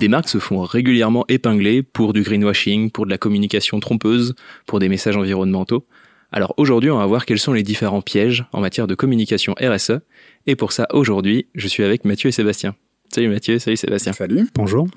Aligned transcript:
Des 0.00 0.08
marques 0.08 0.30
se 0.30 0.38
font 0.38 0.62
régulièrement 0.62 1.26
épingler 1.28 1.82
pour 1.82 2.14
du 2.14 2.22
greenwashing, 2.22 2.90
pour 2.90 3.04
de 3.04 3.10
la 3.10 3.18
communication 3.18 3.80
trompeuse, 3.80 4.34
pour 4.64 4.78
des 4.78 4.88
messages 4.88 5.18
environnementaux. 5.18 5.84
Alors 6.32 6.54
aujourd'hui, 6.56 6.90
on 6.90 6.96
va 6.96 7.04
voir 7.04 7.26
quels 7.26 7.38
sont 7.38 7.52
les 7.52 7.62
différents 7.62 8.00
pièges 8.00 8.46
en 8.54 8.62
matière 8.62 8.86
de 8.86 8.94
communication 8.94 9.54
RSE. 9.60 10.00
Et 10.46 10.56
pour 10.56 10.72
ça, 10.72 10.86
aujourd'hui, 10.94 11.48
je 11.54 11.68
suis 11.68 11.82
avec 11.82 12.06
Mathieu 12.06 12.28
et 12.28 12.32
Sébastien. 12.32 12.74
Salut 13.12 13.28
Mathieu, 13.28 13.58
salut 13.58 13.76
Sébastien. 13.76 14.14
Salut, 14.14 14.48
bonjour. 14.54 14.88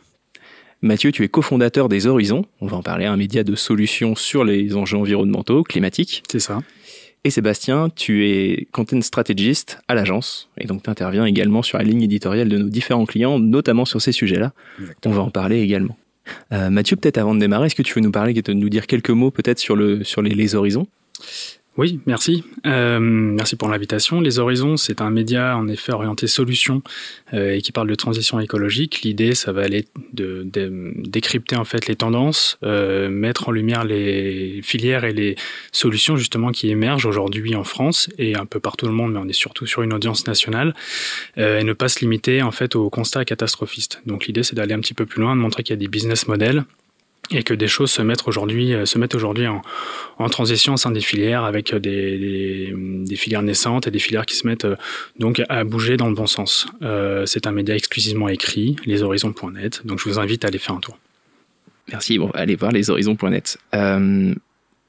Mathieu, 0.82 1.12
tu 1.12 1.26
es 1.26 1.28
cofondateur 1.28 1.90
des 1.90 2.08
Horizons. 2.08 2.46
On 2.62 2.68
va 2.68 2.78
en 2.78 2.82
parler, 2.82 3.04
un 3.04 3.18
média 3.18 3.44
de 3.44 3.56
solutions 3.56 4.16
sur 4.16 4.46
les 4.46 4.74
enjeux 4.74 4.98
environnementaux, 4.98 5.64
climatiques. 5.64 6.24
C'est 6.32 6.40
ça. 6.40 6.62
Et 7.26 7.30
Sébastien, 7.30 7.90
tu 7.96 8.28
es 8.28 8.68
content 8.74 9.02
strategist 9.02 9.80
à 9.88 9.96
l'agence, 9.96 10.50
et 10.58 10.68
donc 10.68 10.84
tu 10.84 10.90
interviens 10.90 11.26
également 11.26 11.62
sur 11.62 11.78
la 11.78 11.86
ligne 11.86 12.02
éditoriale 12.02 12.50
de 12.50 12.58
nos 12.58 12.68
différents 12.68 13.06
clients, 13.06 13.40
notamment 13.40 13.86
sur 13.86 14.02
ces 14.02 14.12
sujets-là. 14.12 14.52
On 15.06 15.12
va 15.12 15.22
en 15.22 15.30
parler 15.30 15.62
également. 15.62 15.98
Euh, 16.52 16.70
Mathieu, 16.70 16.98
peut-être 16.98 17.18
avant 17.18 17.34
de 17.34 17.40
démarrer, 17.40 17.68
est-ce 17.68 17.76
que 17.76 17.82
tu 17.82 17.94
veux 17.94 18.02
nous 18.02 18.12
parler, 18.12 18.34
nous 18.50 18.70
dire 18.70 18.88
quelques 18.88 19.10
mots 19.10 19.32
peut-être 19.32 19.60
sur, 19.60 19.76
le, 19.78 20.04
sur 20.04 20.22
les, 20.22 20.36
les 20.36 20.56
horizons? 20.56 20.88
Oui, 21.76 22.00
merci. 22.06 22.44
Euh, 22.68 23.00
merci 23.00 23.56
pour 23.56 23.68
l'invitation. 23.68 24.22
Les 24.22 24.38
Horizons, 24.38 24.78
c'est 24.78 25.02
un 25.02 25.10
média 25.10 25.58
en 25.58 25.68
effet 25.68 25.92
orienté 25.92 26.28
solutions 26.28 26.84
euh, 27.34 27.56
et 27.56 27.62
qui 27.64 27.72
parle 27.72 27.88
de 27.88 27.96
transition 27.96 28.40
écologique. 28.40 29.02
L'idée, 29.02 29.34
ça 29.34 29.52
va 29.52 29.64
aller 29.64 29.88
de, 30.14 30.48
décrypter 30.96 31.56
en 31.56 31.66
fait 31.66 31.88
les 31.88 31.96
tendances, 31.96 32.60
euh, 32.62 33.10
mettre 33.10 33.50
en 33.50 33.52
lumière 33.52 33.86
les 33.86 34.62
filières 34.62 35.04
et 35.04 35.14
les 35.14 35.36
solutions 35.72 36.16
justement 36.16 36.52
qui 36.52 36.70
émergent 36.70 37.08
aujourd'hui 37.08 37.56
en 37.56 37.64
France 37.64 38.08
et 38.20 38.36
un 38.36 38.46
peu 38.46 38.60
partout 38.60 38.86
dans 38.86 38.92
le 38.92 38.98
monde, 38.98 39.14
mais 39.14 39.20
on 39.20 39.28
est 39.28 39.34
surtout 39.34 39.66
sur 39.66 39.82
une 39.82 39.94
audience 39.94 40.28
nationale 40.28 40.76
et 41.38 41.64
ne 41.64 41.74
pas 41.74 41.90
se 41.90 42.00
limiter 42.02 42.44
en 42.44 42.52
fait 42.52 42.76
aux 42.76 42.92
constats 42.92 43.26
catastrophistes. 43.26 44.02
Donc 44.06 44.28
l'idée, 44.28 44.44
c'est 44.44 44.56
d'aller 44.56 44.76
un 44.76 44.80
petit 44.80 44.94
peu 44.94 45.08
plus 45.08 45.22
loin, 45.22 45.36
de 45.36 45.42
montrer 45.42 45.64
qu'il 45.64 45.74
y 45.74 45.78
a 45.78 45.78
des 45.78 45.88
business 45.88 46.28
models 46.28 46.66
et 47.32 47.44
que 47.44 47.54
des 47.54 47.68
choses 47.68 47.92
se 47.92 48.02
mettent 48.02 48.28
aujourd'hui 48.28 48.74
euh, 48.74 48.86
se 48.86 48.98
mettent 48.98 49.16
aujourd'hui 49.16 49.48
en, 49.48 49.62
en, 50.20 50.30
transition 50.30 50.74
au 50.74 50.78
sein 50.78 50.92
des 50.92 51.02
filières 51.02 51.44
avec 51.44 51.74
des, 51.74 52.18
des, 52.18 52.74
des, 52.76 53.16
filières 53.16 53.42
naissantes 53.42 53.88
et 53.88 53.92
des 53.92 54.00
filières 54.00 54.26
qui 54.26 54.36
se 54.36 54.46
mettent 54.46 54.66
euh, 54.66 54.76
donc 55.20 55.42
à 55.50 55.64
bouger 55.64 55.98
dans 55.98 56.08
le 56.08 56.16
bon 56.16 56.28
sens. 56.28 56.68
Euh, 56.82 57.26
c'est 57.26 57.48
un 57.48 57.52
média 57.52 57.76
exclusivement 57.76 58.28
écrit, 58.28 58.76
leshorizons.net, 58.86 59.86
donc 59.86 60.00
je 60.00 60.10
vous 60.10 60.20
invite 60.20 60.44
à 60.44 60.50
aller 60.50 60.58
faire 60.58 60.76
un 60.76 60.80
tour. 60.80 60.98
Merci, 61.92 62.18
bon, 62.18 62.30
allez 62.34 62.56
voir 62.56 62.72
leshorizons.net. 62.72 63.58
Euh, 63.74 64.34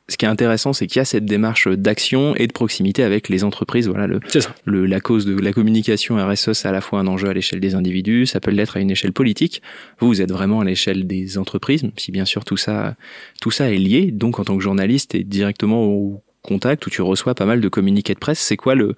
ce 0.09 0.19
qui 0.19 0.27
est 0.27 0.29
intéressant, 0.29 0.73
c'est 0.75 0.87
qu'il 0.87 0.99
y 0.99 1.01
a 1.01 1.07
cette 1.07 1.25
démarche 1.25 1.67
d'action 1.67 2.37
et 2.37 2.47
de 2.47 2.53
proximité 2.53 3.03
avec 3.03 3.31
les 3.31 3.43
entreprises. 3.43 3.89
Voilà, 3.89 4.07
le, 4.07 4.21
le, 4.65 4.85
la 4.85 5.01
cause 5.01 5.25
de 5.25 5.35
la 5.35 5.53
communication 5.53 6.17
RSE, 6.17 6.53
c'est 6.53 6.69
à 6.69 6.73
la 6.73 6.83
fois 6.83 7.01
un 7.01 7.07
enjeu 7.07 7.29
à 7.29 7.33
l'échelle 7.33 7.61
des 7.61 7.75
individus, 7.75 8.27
ça 8.27 8.39
peut 8.41 8.51
l'être 8.51 8.77
à 8.77 8.81
une 8.81 8.91
échelle 8.91 9.13
politique. 9.13 9.63
Vous, 10.01 10.09
vous 10.09 10.21
êtes 10.21 10.31
vraiment 10.31 10.61
à 10.61 10.65
l'échelle 10.65 11.07
des 11.07 11.39
entreprises, 11.39 11.85
si 11.97 12.13
bien 12.13 12.27
sûr 12.27 12.45
tout 12.45 12.59
ça, 12.59 12.97
tout 13.41 13.51
ça 13.51 13.73
est 13.73 13.79
lié. 13.79 14.11
Donc, 14.11 14.39
en 14.39 14.45
tant 14.45 14.57
que 14.57 14.63
journaliste, 14.63 15.15
et 15.15 15.25
directement 15.25 15.85
au 15.85 16.23
contact 16.43 16.87
où 16.87 16.91
tu 16.91 17.03
reçois 17.03 17.35
pas 17.35 17.47
mal 17.47 17.61
de 17.61 17.69
communiqués 17.69 18.15
de 18.15 18.19
presse. 18.19 18.39
C'est 18.39 18.59
quoi 18.59 18.75
le, 18.75 18.95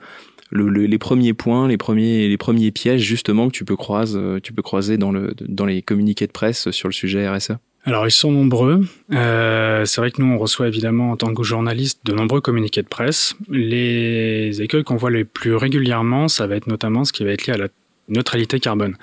le, 0.50 0.68
les 0.68 0.98
premiers 0.98 1.32
points, 1.32 1.68
les 1.68 1.76
premiers, 1.76 2.28
les 2.28 2.36
premiers 2.36 2.72
pièges 2.72 3.02
justement 3.02 3.46
que 3.46 3.52
tu 3.52 3.64
peux 3.64 3.76
croiser, 3.76 4.40
tu 4.42 4.52
peux 4.52 4.62
croiser 4.62 4.98
dans 4.98 5.12
le, 5.12 5.34
dans 5.40 5.64
les 5.64 5.80
communiqués 5.82 6.26
de 6.26 6.32
presse 6.32 6.70
sur 6.72 6.88
le 6.88 6.92
sujet 6.92 7.28
RSE? 7.28 7.52
Alors 7.86 8.04
ils 8.04 8.10
sont 8.10 8.32
nombreux. 8.32 8.84
Euh, 9.12 9.84
c'est 9.84 10.00
vrai 10.00 10.10
que 10.10 10.20
nous 10.20 10.34
on 10.34 10.38
reçoit 10.38 10.66
évidemment 10.66 11.12
en 11.12 11.16
tant 11.16 11.32
que 11.32 11.44
journaliste 11.44 12.00
de 12.04 12.12
nombreux 12.12 12.40
communiqués 12.40 12.82
de 12.82 12.88
presse. 12.88 13.36
Les 13.48 14.60
écueils 14.60 14.82
qu'on 14.82 14.96
voit 14.96 15.12
les 15.12 15.24
plus 15.24 15.54
régulièrement, 15.54 16.26
ça 16.26 16.48
va 16.48 16.56
être 16.56 16.66
notamment 16.66 17.04
ce 17.04 17.12
qui 17.12 17.24
va 17.24 17.30
être 17.30 17.46
lié 17.46 17.54
à 17.54 17.58
la 17.58 17.68
neutralité 18.08 18.58
carbone. 18.58 18.96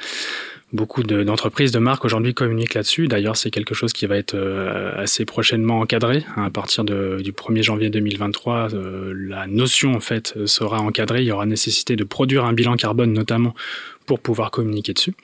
Beaucoup 0.74 1.04
d'entreprises, 1.04 1.72
de, 1.72 1.78
marques 1.78 2.04
aujourd'hui 2.04 2.34
communiquent 2.34 2.74
là-dessus. 2.74 3.08
D'ailleurs, 3.08 3.38
c'est 3.38 3.52
quelque 3.52 3.76
chose 3.76 3.94
qui 3.94 4.08
va 4.08 4.18
être 4.18 4.34
euh, 4.34 4.92
assez 4.98 5.24
prochainement 5.24 5.80
encadré. 5.80 6.26
À 6.36 6.50
partir 6.50 6.84
du 6.84 7.32
1er 7.32 7.62
janvier 7.62 7.90
2023, 7.92 8.74
euh, 8.74 9.14
la 9.16 9.46
notion 9.46 9.94
en 9.94 10.00
fait 10.00 10.34
sera 10.48 10.80
encadrée. 10.80 11.22
Il 11.22 11.28
y 11.28 11.32
aura 11.32 11.46
nécessité 11.46 11.96
de 11.96 12.04
produire 12.04 12.44
un 12.46 12.54
bilan 12.54 12.76
carbone, 12.76 13.14
notamment 13.14 13.54
pour 14.06 14.20
pouvoir 14.20 14.52
communiquer 14.52 14.94
dessus. 14.94 15.16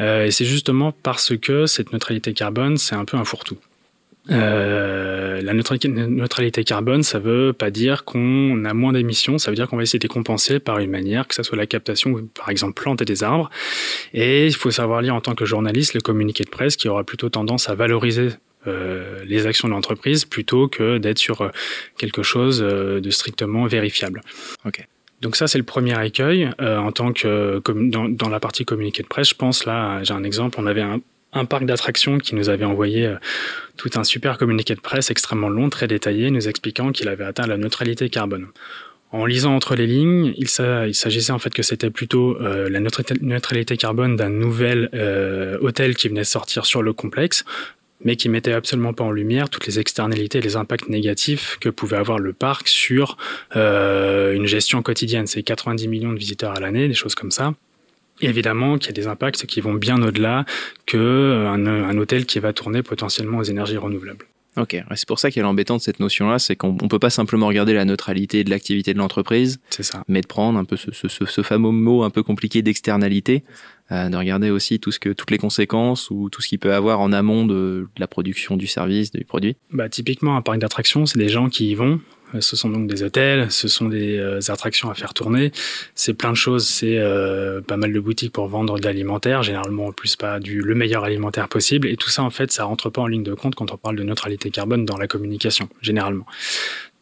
Euh, 0.00 0.26
et 0.26 0.30
c'est 0.30 0.44
justement 0.44 0.92
parce 0.92 1.36
que 1.36 1.66
cette 1.66 1.92
neutralité 1.92 2.32
carbone, 2.32 2.76
c'est 2.76 2.94
un 2.94 3.04
peu 3.04 3.16
un 3.16 3.24
fourre-tout. 3.24 3.58
Euh, 4.30 5.40
la 5.40 5.54
neutralité, 5.54 6.64
carbone, 6.64 7.04
ça 7.04 7.20
veut 7.20 7.52
pas 7.52 7.70
dire 7.70 8.04
qu'on 8.04 8.64
a 8.64 8.74
moins 8.74 8.92
d'émissions, 8.92 9.38
ça 9.38 9.52
veut 9.52 9.54
dire 9.54 9.68
qu'on 9.68 9.76
va 9.76 9.84
essayer 9.84 10.00
de 10.00 10.08
compenser 10.08 10.58
par 10.58 10.80
une 10.80 10.90
manière, 10.90 11.28
que 11.28 11.34
ce 11.34 11.44
soit 11.44 11.56
la 11.56 11.66
captation, 11.66 12.28
par 12.34 12.50
exemple 12.50 12.82
planter 12.82 13.04
des 13.04 13.22
arbres. 13.22 13.50
Et 14.14 14.46
il 14.46 14.54
faut 14.54 14.72
savoir 14.72 15.00
lire 15.00 15.14
en 15.14 15.20
tant 15.20 15.36
que 15.36 15.44
journaliste 15.44 15.94
le 15.94 16.00
communiqué 16.00 16.42
de 16.42 16.50
presse 16.50 16.76
qui 16.76 16.88
aura 16.88 17.04
plutôt 17.04 17.28
tendance 17.28 17.68
à 17.68 17.76
valoriser 17.76 18.30
euh, 18.66 19.24
les 19.24 19.46
actions 19.46 19.68
de 19.68 19.72
l'entreprise 19.72 20.24
plutôt 20.24 20.66
que 20.66 20.98
d'être 20.98 21.18
sur 21.18 21.52
quelque 21.96 22.24
chose 22.24 22.58
de 22.58 23.10
strictement 23.10 23.66
vérifiable. 23.66 24.22
Ok. 24.64 24.84
Donc 25.22 25.36
ça, 25.36 25.46
c'est 25.46 25.58
le 25.58 25.64
premier 25.64 26.04
écueil. 26.04 26.50
Euh, 26.60 26.78
en 26.78 26.92
tant 26.92 27.12
que 27.12 27.62
dans, 27.64 28.08
dans, 28.08 28.28
la 28.28 28.40
partie 28.40 28.64
communiqué 28.64 29.02
de 29.02 29.08
presse, 29.08 29.30
je 29.30 29.34
pense 29.34 29.64
là, 29.64 30.02
j'ai 30.02 30.14
un 30.14 30.24
exemple. 30.24 30.58
On 30.60 30.66
avait 30.66 30.82
un, 30.82 31.00
parc 31.44 31.66
d'attractions 31.66 32.16
qui 32.18 32.34
nous 32.34 32.48
avait 32.48 32.64
envoyé 32.64 33.06
euh, 33.06 33.16
tout 33.76 33.90
un 33.96 34.04
super 34.04 34.38
communiqué 34.38 34.74
de 34.74 34.80
presse 34.80 35.10
extrêmement 35.10 35.50
long, 35.50 35.68
très 35.68 35.86
détaillé, 35.86 36.30
nous 36.30 36.48
expliquant 36.48 36.92
qu'il 36.92 37.08
avait 37.08 37.24
atteint 37.24 37.46
la 37.46 37.58
neutralité 37.58 38.08
carbone. 38.08 38.48
En 39.12 39.24
lisant 39.24 39.54
entre 39.54 39.76
les 39.76 39.86
lignes, 39.86 40.34
il 40.36 40.48
s'agissait 40.48 41.32
en 41.32 41.38
fait 41.38 41.54
que 41.54 41.62
c'était 41.62 41.90
plutôt 41.90 42.36
euh, 42.40 42.68
la 42.68 42.80
neutralité 42.80 43.76
carbone 43.76 44.16
d'un 44.16 44.30
nouvel 44.30 44.90
euh, 44.94 45.56
hôtel 45.60 45.94
qui 45.94 46.08
venait 46.08 46.22
de 46.22 46.26
sortir 46.26 46.66
sur 46.66 46.82
le 46.82 46.92
complexe, 46.92 47.44
mais 48.04 48.16
qui 48.16 48.28
mettait 48.28 48.52
absolument 48.52 48.92
pas 48.92 49.04
en 49.04 49.10
lumière 49.10 49.48
toutes 49.48 49.66
les 49.66 49.78
externalités 49.78 50.40
les 50.40 50.56
impacts 50.56 50.88
négatifs 50.88 51.58
que 51.60 51.68
pouvait 51.68 51.96
avoir 51.96 52.18
le 52.18 52.32
parc 52.32 52.68
sur 52.68 53.16
euh, 53.56 54.34
une 54.34 54.46
gestion 54.46 54.82
quotidienne. 54.82 55.26
C'est 55.26 55.42
90 55.42 55.88
millions 55.88 56.12
de 56.12 56.18
visiteurs 56.18 56.52
à 56.52 56.60
l'année, 56.60 56.88
des 56.88 56.94
choses 56.94 57.14
comme 57.14 57.30
ça 57.30 57.54
évidemment 58.20 58.78
qu'il 58.78 58.88
y 58.88 58.90
a 58.90 58.94
des 58.94 59.06
impacts 59.08 59.46
qui 59.46 59.60
vont 59.60 59.74
bien 59.74 60.02
au-delà 60.02 60.44
qu'un 60.86 60.98
euh, 60.98 61.48
un 61.50 61.98
hôtel 61.98 62.26
qui 62.26 62.38
va 62.38 62.52
tourner 62.52 62.82
potentiellement 62.82 63.38
aux 63.38 63.42
énergies 63.42 63.76
renouvelables. 63.76 64.26
Ok, 64.56 64.82
c'est 64.94 65.06
pour 65.06 65.18
ça 65.18 65.30
qu'elle 65.30 65.44
est 65.44 65.46
embêtante 65.46 65.82
cette 65.82 66.00
notion-là, 66.00 66.38
c'est 66.38 66.56
qu'on 66.56 66.72
ne 66.72 66.88
peut 66.88 66.98
pas 66.98 67.10
simplement 67.10 67.46
regarder 67.46 67.74
la 67.74 67.84
neutralité 67.84 68.42
de 68.42 68.50
l'activité 68.50 68.94
de 68.94 68.98
l'entreprise, 68.98 69.60
c'est 69.68 69.82
ça. 69.82 70.02
mais 70.08 70.22
de 70.22 70.26
prendre 70.26 70.58
un 70.58 70.64
peu 70.64 70.76
ce, 70.76 70.90
ce, 70.92 71.08
ce 71.08 71.42
fameux 71.42 71.70
mot 71.70 72.04
un 72.04 72.10
peu 72.10 72.22
compliqué 72.22 72.62
d'externalité, 72.62 73.44
euh, 73.92 74.08
de 74.08 74.16
regarder 74.16 74.50
aussi 74.50 74.80
tout 74.80 74.90
ce 74.92 74.98
que 74.98 75.10
toutes 75.10 75.30
les 75.30 75.38
conséquences 75.38 76.10
ou 76.10 76.30
tout 76.30 76.40
ce 76.40 76.48
qu'il 76.48 76.58
peut 76.58 76.72
avoir 76.74 77.00
en 77.00 77.12
amont 77.12 77.44
de, 77.46 77.54
de 77.94 78.00
la 78.00 78.06
production 78.06 78.56
du 78.56 78.66
service, 78.66 79.10
du 79.12 79.24
produit. 79.24 79.56
Bah 79.72 79.88
typiquement 79.88 80.36
un 80.36 80.42
parc 80.42 80.58
d'attractions, 80.58 81.06
c'est 81.06 81.18
des 81.18 81.28
gens 81.28 81.48
qui 81.48 81.70
y 81.70 81.74
vont, 81.74 82.00
ce 82.40 82.56
sont 82.56 82.68
donc 82.68 82.86
des 82.86 83.02
hôtels, 83.02 83.50
ce 83.50 83.68
sont 83.68 83.88
des 83.88 84.18
euh, 84.18 84.40
attractions 84.48 84.90
à 84.90 84.94
faire 84.94 85.14
tourner, 85.14 85.52
c'est 85.94 86.14
plein 86.14 86.30
de 86.30 86.36
choses, 86.36 86.66
c'est 86.66 86.98
euh, 86.98 87.60
pas 87.60 87.76
mal 87.76 87.92
de 87.92 88.00
boutiques 88.00 88.32
pour 88.32 88.48
vendre 88.48 88.78
de 88.78 88.84
l'alimentaire, 88.84 89.42
généralement 89.42 89.86
en 89.86 89.92
plus 89.92 90.16
pas 90.16 90.40
du 90.40 90.60
le 90.60 90.74
meilleur 90.74 91.04
alimentaire 91.04 91.48
possible, 91.48 91.88
et 91.88 91.96
tout 91.96 92.10
ça 92.10 92.22
en 92.22 92.30
fait 92.30 92.52
ça 92.52 92.64
rentre 92.64 92.90
pas 92.90 93.02
en 93.02 93.06
ligne 93.06 93.22
de 93.22 93.34
compte 93.34 93.54
quand 93.54 93.70
on 93.72 93.76
parle 93.76 93.96
de 93.96 94.02
neutralité 94.02 94.50
carbone 94.50 94.84
dans 94.84 94.96
la 94.96 95.06
communication, 95.06 95.68
généralement. 95.80 96.26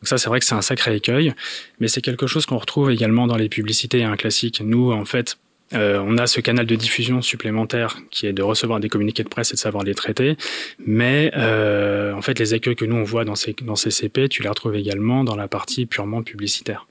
Donc 0.01 0.09
ça 0.09 0.19
c'est 0.19 0.29
vrai 0.29 0.41
que 0.41 0.47
c'est 0.47 0.55
un 0.55 0.62
sacré 0.62 0.97
écueil, 0.97 1.33
mais 1.81 1.89
c'est 1.89 2.03
quelque 2.03 2.27
chose 2.27 2.47
qu'on 2.47 2.59
retrouve 2.59 2.91
également 2.91 3.27
dans 3.27 3.37
les 3.37 3.49
publicités, 3.49 4.05
hein, 4.05 4.17
classique. 4.17 4.61
Nous 4.65 4.93
en 4.93 5.05
fait 5.05 5.39
euh, 5.72 5.98
on 6.06 6.19
a 6.19 6.26
ce 6.26 6.41
canal 6.41 6.66
de 6.66 6.75
diffusion 6.76 7.22
supplémentaire 7.22 7.97
qui 8.10 8.26
est 8.26 8.32
de 8.32 8.42
recevoir 8.42 8.80
des 8.80 8.88
communiqués 8.88 9.25
de 9.25 9.28
presse 9.28 9.50
et 9.50 9.54
de 9.54 9.58
savoir 9.58 9.82
les 9.82 9.94
traiter. 9.94 10.36
Mais 10.78 11.32
euh, 11.36 12.12
en 12.12 12.22
fait, 12.22 12.38
les 12.38 12.54
écueils 12.54 12.76
que 12.76 12.84
nous 12.84 12.97
on 12.97 13.02
voit 13.02 13.25
dans 13.25 13.34
ces, 13.34 13.54
dans 13.62 13.76
ces 13.76 13.91
CP, 13.91 14.28
tu 14.28 14.43
les 14.43 14.49
retrouves 14.49 14.76
également 14.76 15.25
dans 15.25 15.37
la 15.37 15.49
partie 15.49 15.87
purement 15.87 16.22
publicitaire. 16.22 16.87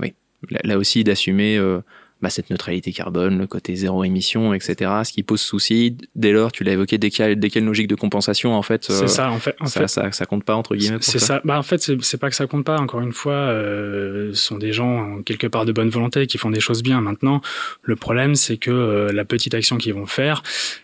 Oui, 0.00 0.14
là, 0.50 0.78
aussi 0.78 1.04
d'assumer 1.04 1.58
euh, 1.58 1.80
bah, 2.24 2.30
cette 2.30 2.48
neutralité 2.48 2.90
carbone, 2.90 3.36
le 3.36 3.46
côté 3.46 3.76
zéro 3.76 4.02
émission, 4.02 4.54
etc. 4.54 4.90
Ce 5.04 5.12
qui 5.12 5.22
pose 5.22 5.42
souci, 5.42 5.98
dès 6.14 6.32
lors, 6.32 6.52
tu 6.52 6.64
l'as 6.64 6.72
évoqué, 6.72 6.96
dès 6.96 7.10
qu'il 7.10 7.22
y, 7.22 7.28
y 7.28 7.58
a 7.58 7.58
une 7.58 7.66
logique 7.66 7.86
de 7.86 7.94
compensation, 7.94 8.54
en 8.54 8.62
fait, 8.62 8.84
c'est 8.84 9.08
ça, 9.08 9.30
en 9.30 9.38
fait, 9.38 9.54
en 9.60 9.66
ça, 9.66 9.80
fait, 9.82 9.88
ça, 9.88 10.10
ça, 10.10 10.24
compte 10.24 10.42
pas 10.42 10.54
entre 10.54 10.74
guillemets. 10.74 10.96
C'est 11.02 11.18
ça. 11.18 11.42
Bah 11.44 11.58
en 11.58 11.62
fait, 11.62 11.90
c'est 12.00 12.16
pas 12.16 12.30
que 12.30 12.34
ça 12.34 12.46
compte 12.46 12.64
pas. 12.64 12.78
Encore 12.78 13.02
une 13.02 13.12
fois, 13.12 13.34
euh, 13.34 14.30
ce 14.32 14.42
sont 14.42 14.56
des 14.56 14.72
gens 14.72 15.20
quelque 15.26 15.46
part 15.46 15.66
de 15.66 15.72
bonne 15.72 15.90
volonté 15.90 16.26
qui 16.26 16.38
font 16.38 16.48
des 16.48 16.60
choses 16.60 16.82
bien. 16.82 17.02
Maintenant, 17.02 17.42
le 17.82 17.94
problème, 17.94 18.36
c'est 18.36 18.56
que 18.56 18.70
euh, 18.70 19.12
la 19.12 19.26
petite 19.26 19.52
action 19.52 19.76
qu'ils 19.76 19.92
vont 19.92 20.06
faire 20.06 20.42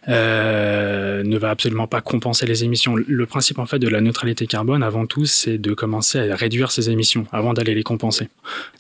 euh, 0.09 1.23
ne 1.23 1.39
va 1.39 1.49
absolument 1.49 1.87
pas 1.87 2.03
compenser 2.03 2.45
les 2.45 2.65
émissions. 2.65 2.97
Le 2.97 3.25
principe 3.25 3.59
en 3.59 3.65
fait 3.65 3.79
de 3.79 3.89
la 3.89 4.03
neutralité 4.03 4.47
carbone, 4.47 4.83
avant 4.83 5.07
tout, 5.07 5.25
c'est 5.25 5.57
de 5.57 5.73
commencer 5.73 6.19
à 6.19 6.37
réduire 6.37 6.71
ses 6.71 6.91
émissions 6.91 7.27
avant 7.33 7.55
d'aller 7.55 7.75
les 7.75 7.83
compenser. 7.83 8.29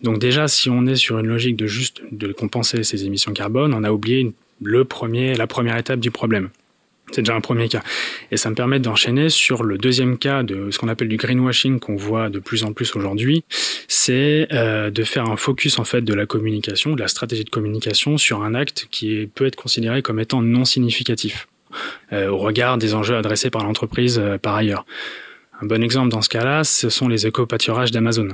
Donc 0.02 0.18
déjà, 0.18 0.46
si 0.46 0.68
on 0.68 0.86
est 0.86 0.96
sur 0.96 1.18
une 1.18 1.26
logique 1.26 1.56
de 1.56 1.66
juste 1.66 2.02
de 2.12 2.32
compenser 2.32 2.49
ses 2.62 3.04
émissions 3.04 3.32
carbone, 3.32 3.74
on 3.74 3.84
a 3.84 3.90
oublié 3.90 4.32
le 4.62 4.84
premier, 4.84 5.34
la 5.34 5.46
première 5.46 5.76
étape 5.76 6.00
du 6.00 6.10
problème. 6.10 6.50
C'est 7.12 7.22
déjà 7.22 7.34
un 7.34 7.40
premier 7.40 7.68
cas. 7.68 7.82
Et 8.30 8.36
ça 8.36 8.50
me 8.50 8.54
permet 8.54 8.78
d'enchaîner 8.78 9.30
sur 9.30 9.64
le 9.64 9.78
deuxième 9.78 10.16
cas 10.16 10.44
de 10.44 10.70
ce 10.70 10.78
qu'on 10.78 10.86
appelle 10.86 11.08
du 11.08 11.16
greenwashing 11.16 11.80
qu'on 11.80 11.96
voit 11.96 12.30
de 12.30 12.38
plus 12.38 12.62
en 12.62 12.72
plus 12.72 12.94
aujourd'hui. 12.94 13.44
C'est 13.88 14.46
euh, 14.52 14.90
de 14.90 15.02
faire 15.02 15.24
un 15.24 15.36
focus 15.36 15.80
en 15.80 15.84
fait 15.84 16.02
de 16.02 16.14
la 16.14 16.26
communication, 16.26 16.94
de 16.94 17.00
la 17.00 17.08
stratégie 17.08 17.44
de 17.44 17.50
communication 17.50 18.16
sur 18.16 18.44
un 18.44 18.54
acte 18.54 18.86
qui 18.92 19.28
peut 19.34 19.46
être 19.46 19.56
considéré 19.56 20.02
comme 20.02 20.20
étant 20.20 20.42
non 20.42 20.64
significatif. 20.64 21.48
au 22.12 22.38
regard 22.38 22.78
des 22.78 22.94
enjeux 22.94 23.16
adressés 23.16 23.50
par 23.50 23.64
l'entreprise 23.64 24.20
par 24.42 24.56
ailleurs. 24.56 24.84
Un 25.62 25.66
bon 25.66 25.82
exemple 25.82 26.08
dans 26.08 26.22
ce 26.22 26.28
cas-là, 26.28 26.64
ce 26.64 26.88
sont 26.88 27.06
les 27.06 27.26
éco-pâturages 27.26 27.90
d'Amazon. 27.90 28.28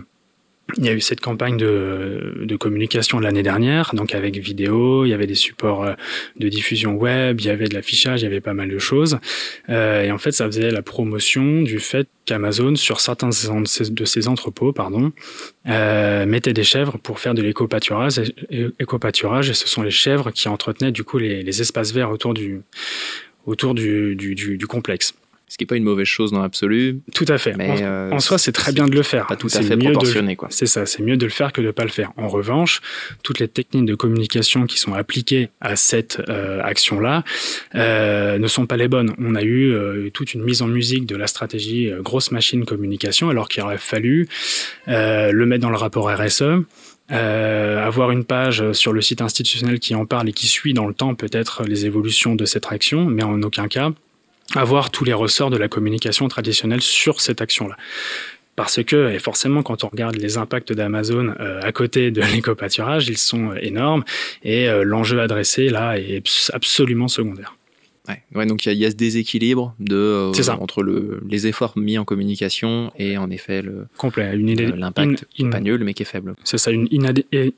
Il 0.78 0.84
y 0.84 0.88
a 0.88 0.92
eu 0.92 1.00
cette 1.00 1.20
campagne 1.20 1.56
de, 1.56 2.42
de 2.42 2.56
communication 2.56 3.20
l'année 3.20 3.44
dernière, 3.44 3.94
donc 3.94 4.16
avec 4.16 4.36
vidéo, 4.36 5.04
il 5.04 5.10
y 5.10 5.14
avait 5.14 5.28
des 5.28 5.36
supports 5.36 5.84
euh, 5.84 5.92
de 6.40 6.48
diffusion 6.48 6.96
web, 6.96 7.40
il 7.40 7.46
y 7.46 7.50
avait 7.50 7.68
de 7.68 7.74
l'affichage, 7.74 8.22
il 8.22 8.24
y 8.24 8.26
avait 8.26 8.40
pas 8.40 8.52
mal 8.52 8.68
de 8.68 8.78
choses. 8.78 9.18
Euh, 9.68 10.02
et 10.02 10.10
en 10.10 10.18
fait, 10.18 10.32
ça 10.32 10.44
faisait 10.46 10.72
la 10.72 10.82
promotion 10.82 11.62
du 11.62 11.78
fait 11.78 12.08
qu'Amazon, 12.24 12.74
sur 12.74 12.98
certains 12.98 13.28
de 13.28 14.04
ses 14.04 14.28
entrepôts, 14.28 14.72
pardon, 14.72 15.12
euh, 15.68 16.26
mettait 16.26 16.52
des 16.52 16.64
chèvres 16.64 16.98
pour 16.98 17.20
faire 17.20 17.34
de 17.34 17.42
l'éco-pâturage. 17.42 18.20
Éco-pâturage, 18.80 19.50
et 19.50 19.54
ce 19.54 19.68
sont 19.68 19.82
les 19.82 19.92
chèvres 19.92 20.32
qui 20.32 20.48
entretenaient 20.48 20.92
du 20.92 21.04
coup 21.04 21.18
les, 21.18 21.44
les 21.44 21.60
espaces 21.60 21.92
verts 21.92 22.10
autour 22.10 22.34
du 22.34 22.62
autour 23.46 23.74
du, 23.74 24.16
du, 24.16 24.34
du, 24.34 24.58
du 24.58 24.66
complexe. 24.66 25.14
Ce 25.48 25.56
qui 25.56 25.62
n'est 25.62 25.66
pas 25.66 25.76
une 25.76 25.84
mauvaise 25.84 26.08
chose 26.08 26.32
dans 26.32 26.42
l'absolu. 26.42 27.00
Tout 27.14 27.24
à 27.28 27.38
fait. 27.38 27.54
Mais 27.56 27.84
en, 27.84 28.16
euh, 28.16 28.18
soi, 28.18 28.36
c'est 28.36 28.50
très 28.50 28.72
bien 28.72 28.86
de 28.86 28.94
le 28.96 29.02
faire. 29.02 29.26
Pas 29.28 29.36
tout 29.36 29.48
à 29.54 29.62
fait 29.62 29.76
proportionné, 29.76 30.34
quoi. 30.34 30.48
C'est 30.50 30.66
ça. 30.66 30.86
C'est 30.86 31.04
mieux 31.04 31.16
de 31.16 31.24
le 31.24 31.30
faire 31.30 31.52
que 31.52 31.60
de 31.60 31.66
ne 31.66 31.70
pas 31.70 31.84
le 31.84 31.90
faire. 31.90 32.10
En 32.16 32.26
revanche, 32.26 32.80
toutes 33.22 33.38
les 33.38 33.46
techniques 33.46 33.84
de 33.84 33.94
communication 33.94 34.66
qui 34.66 34.78
sont 34.78 34.94
appliquées 34.94 35.50
à 35.60 35.76
cette 35.76 36.20
euh, 36.28 36.60
action-là 36.62 37.22
euh, 37.76 38.38
ne 38.38 38.46
sont 38.48 38.66
pas 38.66 38.76
les 38.76 38.88
bonnes. 38.88 39.14
On 39.18 39.36
a 39.36 39.42
eu 39.42 39.72
euh, 39.72 40.10
toute 40.10 40.34
une 40.34 40.42
mise 40.42 40.62
en 40.62 40.66
musique 40.66 41.06
de 41.06 41.14
la 41.14 41.28
stratégie 41.28 41.92
euh, 41.92 42.02
grosse 42.02 42.32
machine 42.32 42.64
communication, 42.64 43.28
alors 43.28 43.48
qu'il 43.48 43.62
aurait 43.62 43.78
fallu 43.78 44.28
le 44.86 45.44
mettre 45.44 45.62
dans 45.62 45.70
le 45.70 45.76
rapport 45.76 46.10
RSE. 46.10 46.42
Euh, 47.12 47.86
avoir 47.86 48.10
une 48.10 48.24
page 48.24 48.72
sur 48.72 48.92
le 48.92 49.00
site 49.00 49.20
institutionnel 49.20 49.78
qui 49.78 49.94
en 49.94 50.06
parle 50.06 50.28
et 50.28 50.32
qui 50.32 50.48
suit 50.48 50.74
dans 50.74 50.88
le 50.88 50.94
temps 50.94 51.14
peut-être 51.14 51.62
les 51.62 51.86
évolutions 51.86 52.34
de 52.34 52.44
cette 52.44 52.66
action, 52.72 53.04
mais 53.04 53.22
en 53.22 53.40
aucun 53.42 53.68
cas 53.68 53.92
avoir 54.54 54.90
tous 54.90 55.04
les 55.04 55.12
ressorts 55.12 55.50
de 55.50 55.56
la 55.56 55.68
communication 55.68 56.28
traditionnelle 56.28 56.80
sur 56.80 57.20
cette 57.20 57.40
action-là. 57.40 57.76
Parce 58.56 58.82
que, 58.82 59.12
et 59.12 59.18
forcément, 59.18 59.62
quand 59.62 59.84
on 59.84 59.88
regarde 59.88 60.16
les 60.16 60.38
impacts 60.38 60.72
d'Amazon 60.72 61.34
euh, 61.40 61.60
à 61.62 61.72
côté 61.72 62.10
de 62.10 62.22
l'éco-pâturage, 62.34 63.08
ils 63.08 63.18
sont 63.18 63.52
énormes 63.60 64.02
et 64.42 64.68
euh, 64.68 64.82
l'enjeu 64.82 65.20
adressé 65.20 65.68
là 65.68 65.98
est 65.98 66.22
absolument 66.52 67.08
secondaire. 67.08 67.56
Ouais, 68.08 68.22
ouais 68.36 68.46
donc 68.46 68.64
il 68.64 68.72
y, 68.72 68.76
y, 68.76 68.86
a 68.86 68.90
ce 68.90 68.94
déséquilibre 68.94 69.74
de 69.80 69.96
euh, 69.96 70.52
entre 70.60 70.84
le, 70.84 71.20
les 71.28 71.48
efforts 71.48 71.76
mis 71.76 71.98
en 71.98 72.04
communication 72.04 72.92
et 72.96 73.18
en 73.18 73.30
effet 73.30 73.62
le 73.62 73.88
complet, 73.96 74.36
l'impact 74.36 75.26
pas 75.50 75.58
nul 75.58 75.82
mais 75.82 75.92
qui 75.92 76.04
est 76.04 76.06
faible. 76.06 76.34
C'est 76.44 76.56
ça, 76.56 76.70
une 76.70 76.86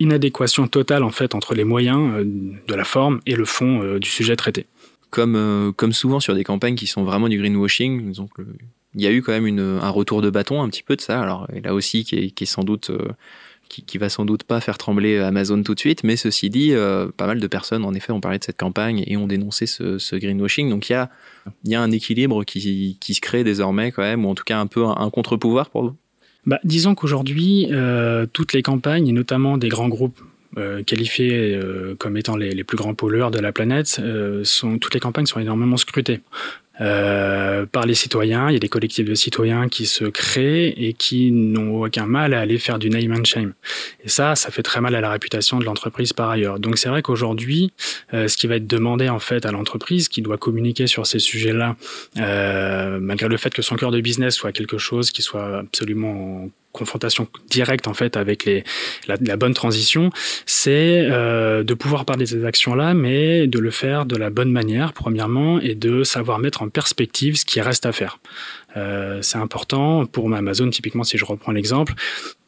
inadéquation 0.01 0.67
totale 0.67 1.03
en 1.03 1.11
fait 1.11 1.35
entre 1.35 1.55
les 1.55 1.65
moyens 1.65 2.25
de 2.25 2.75
la 2.75 2.85
forme 2.85 3.21
et 3.27 3.37
le 3.37 3.45
fond 3.45 3.99
du 3.99 4.09
sujet 4.09 4.37
traité 4.37 4.65
comme, 5.11 5.37
euh, 5.37 5.73
comme 5.73 5.93
souvent 5.93 6.21
sur 6.21 6.35
des 6.35 6.45
campagnes 6.45 6.75
qui 6.75 6.87
sont 6.87 7.05
vraiment 7.05 7.29
du 7.29 7.39
greenwashing, 7.39 8.13
donc 8.13 8.31
il 8.95 9.03
y 9.03 9.07
a 9.07 9.13
eu 9.13 9.23
quand 9.23 9.39
même 9.39 9.59
un 9.59 9.91
retour 9.91 10.23
de 10.23 10.31
bâton 10.31 10.63
un 10.63 10.69
petit 10.69 10.83
peu 10.83 10.97
de 10.97 11.01
ça. 11.01 11.21
Alors 11.21 11.47
là 11.63 11.75
aussi, 11.75 12.05
qui 12.05 12.17
est, 12.17 12.45
sans 12.45 12.63
doute, 12.63 12.91
euh, 12.91 13.09
qui, 13.69 13.99
va 13.99 14.09
sans 14.09 14.25
doute 14.25 14.45
pas 14.45 14.61
faire 14.61 14.79
trembler 14.79 15.19
Amazon 15.19 15.63
tout 15.63 15.75
de 15.75 15.81
suite, 15.81 16.05
mais 16.05 16.17
ceci 16.17 16.51
dit, 16.51 16.73
euh, 16.73 17.09
pas 17.17 17.27
mal 17.27 17.41
de 17.41 17.47
personnes 17.47 17.85
en 17.85 17.95
effet 17.95 18.13
ont 18.13 18.21
parlé 18.21 18.39
de 18.39 18.45
cette 18.45 18.59
campagne 18.59 19.05
et 19.07 19.17
ont 19.17 19.27
dénoncé 19.27 19.67
ce, 19.67 20.17
greenwashing. 20.17 20.71
Donc 20.71 20.89
il 20.89 20.93
y 21.65 21.75
a, 21.75 21.81
un 21.81 21.91
équilibre 21.91 22.45
qui, 22.45 22.99
se 23.01 23.21
crée 23.21 23.45
désormais 23.45 23.93
quand 23.93 24.03
même, 24.03 24.25
ou 24.25 24.31
en 24.31 24.35
tout 24.35 24.45
cas 24.45 24.59
un 24.59 24.67
peu 24.67 24.85
un, 24.85 24.97
un 24.97 25.11
contre-pouvoir 25.11 25.71
pour 25.71 25.83
vous? 25.83 25.97
Bah, 26.47 26.61
disons 26.65 26.95
qu'aujourd'hui, 26.95 27.69
toutes 28.33 28.53
les 28.53 28.63
campagnes, 28.63 29.09
et 29.09 29.13
notamment 29.13 29.59
des 29.59 29.69
grands 29.69 29.89
groupes 29.89 30.21
euh, 30.59 30.83
qualifiés 30.83 31.55
euh, 31.55 31.95
comme 31.99 32.17
étant 32.17 32.37
les, 32.37 32.65
plus 32.65 32.77
grands 32.77 32.95
pollueurs 32.95 33.31
de 33.31 33.39
la 33.39 33.53
planète, 33.53 34.01
euh, 34.01 34.45
toutes 34.81 34.95
les 34.95 35.01
campagnes 35.01 35.27
sont 35.27 35.41
énormément 35.41 35.77
scrutées. 35.77 36.21
Par 36.81 37.87
les 37.87 37.95
citoyens. 37.95 38.51
Il 38.51 38.53
y 38.53 38.57
a 38.57 38.61
des 38.61 38.69
collectifs 38.69 39.05
de 39.05 39.17
citoyens 39.17 39.69
qui 39.69 39.85
se 39.85 40.05
créent 40.05 40.69
et 40.77 40.93
qui 40.93 41.33
n'ont 41.33 41.83
aucun 41.83 42.07
mal 42.07 42.35
à 42.35 42.41
aller 42.41 42.57
faire 42.57 42.79
du 42.79 42.89
name 42.89 43.11
and 43.19 43.25
shame. 43.25 43.55
Et 44.05 44.09
ça, 44.09 44.37
ça 44.37 44.53
fait 44.53 44.63
très 44.63 44.81
mal 44.81 44.95
à 44.95 45.01
la 45.01 45.11
réputation 45.11 45.59
de 45.59 45.65
l'entreprise 45.65 46.13
par 46.13 46.31
ailleurs. 46.31 46.61
Donc 46.61 46.79
c'est 46.79 46.89
vrai 46.89 47.03
qu'aujourd'hui, 47.03 47.73
ce 48.13 48.37
qui 48.37 48.47
va 48.47 48.55
être 48.55 48.69
demandé 48.69 49.09
en 49.09 49.19
fait 49.19 49.45
à 49.45 49.51
l'entreprise 49.51 50.09
qui 50.09 50.23
doit 50.23 50.39
communiquer 50.39 50.87
sur 50.87 51.05
ces 51.05 51.19
sujets-là, 51.19 51.75
malgré 53.01 53.27
le 53.27 53.37
fait 53.39 53.53
que 53.53 53.63
son 53.63 53.75
cœur 53.75 53.91
de 53.91 54.01
business 54.01 54.37
soit 54.37 54.53
quelque 54.53 54.79
chose 54.79 55.11
qui 55.11 55.23
soit 55.23 55.59
absolument 55.59 56.49
confrontation 56.73 57.29
directe 57.49 57.89
en 57.89 57.95
fait 57.95 58.17
avec 58.17 58.45
les, 58.45 58.65
la, 59.07 59.37
bonne 59.37 59.55
transition, 59.55 60.11
c'est 60.47 61.07
euh, 61.11 61.63
de 61.65 61.75
pouvoir 61.75 62.05
parler 62.05 62.25
de 62.25 62.29
ces 62.29 62.45
actions-là, 62.45 62.95
mais 62.95 63.47
de 63.47 63.59
le 63.59 63.71
faire 63.71 64.07
de 64.07 64.17
la 64.17 64.31
bonne 64.31 64.53
manière, 64.53 64.93
premièrement, 64.93 65.61
et 65.61 65.75
de 65.75 66.05
savoir 66.05 66.39
mettre 66.39 66.63
en 66.63 66.69
perspective 66.69 67.37
ce 67.37 67.45
qui 67.45 67.61
reste 67.61 67.87
à 67.87 67.93
faire. 67.93 68.19
Euh, 68.77 69.23
c'est 69.23 69.39
important 69.39 70.07
pour 70.07 70.33
Amazon, 70.33 70.69
typiquement, 70.71 71.05
si 71.05 71.19
je 71.19 71.25
reprends 71.25 71.53
l'exemple, 71.53 71.95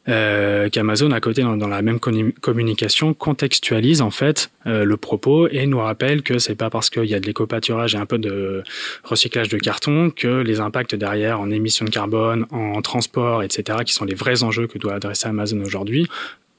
euh, 0.09 0.69
qu'Amazon, 0.69 1.11
à 1.11 1.19
côté, 1.19 1.43
dans, 1.43 1.67
la 1.67 1.81
même 1.81 1.99
communication, 1.99 3.13
contextualise 3.13 4.01
en 4.01 4.09
fait 4.09 4.49
euh, 4.65 4.83
le 4.83 4.97
propos 4.97 5.47
et 5.47 5.67
nous 5.67 5.79
rappelle 5.79 6.23
que 6.23 6.39
c'est 6.39 6.55
pas 6.55 6.69
parce 6.71 6.89
qu'il 6.89 7.05
y 7.05 7.13
a 7.13 7.19
de 7.19 7.25
l'éco-pâturage 7.27 7.93
et 7.93 7.97
un 7.97 8.07
peu 8.07 8.17
de 8.17 8.63
recyclage 9.03 9.49
de 9.49 9.57
carton 9.57 10.09
que 10.09 10.41
les 10.41 10.59
impacts 10.59 10.95
derrière 10.95 11.39
en 11.39 11.51
émissions 11.51 11.85
de 11.85 11.91
carbone, 11.91 12.45
en 12.51 12.81
transport, 12.81 13.43
etc., 13.43 13.79
qui 13.85 13.93
sont 13.93 14.05
les 14.05 14.15
vrais 14.15 14.41
enjeux 14.41 14.65
que 14.65 14.79
doit 14.79 14.95
adresser 14.95 15.27
Amazon 15.27 15.61
aujourd'hui, 15.61 16.07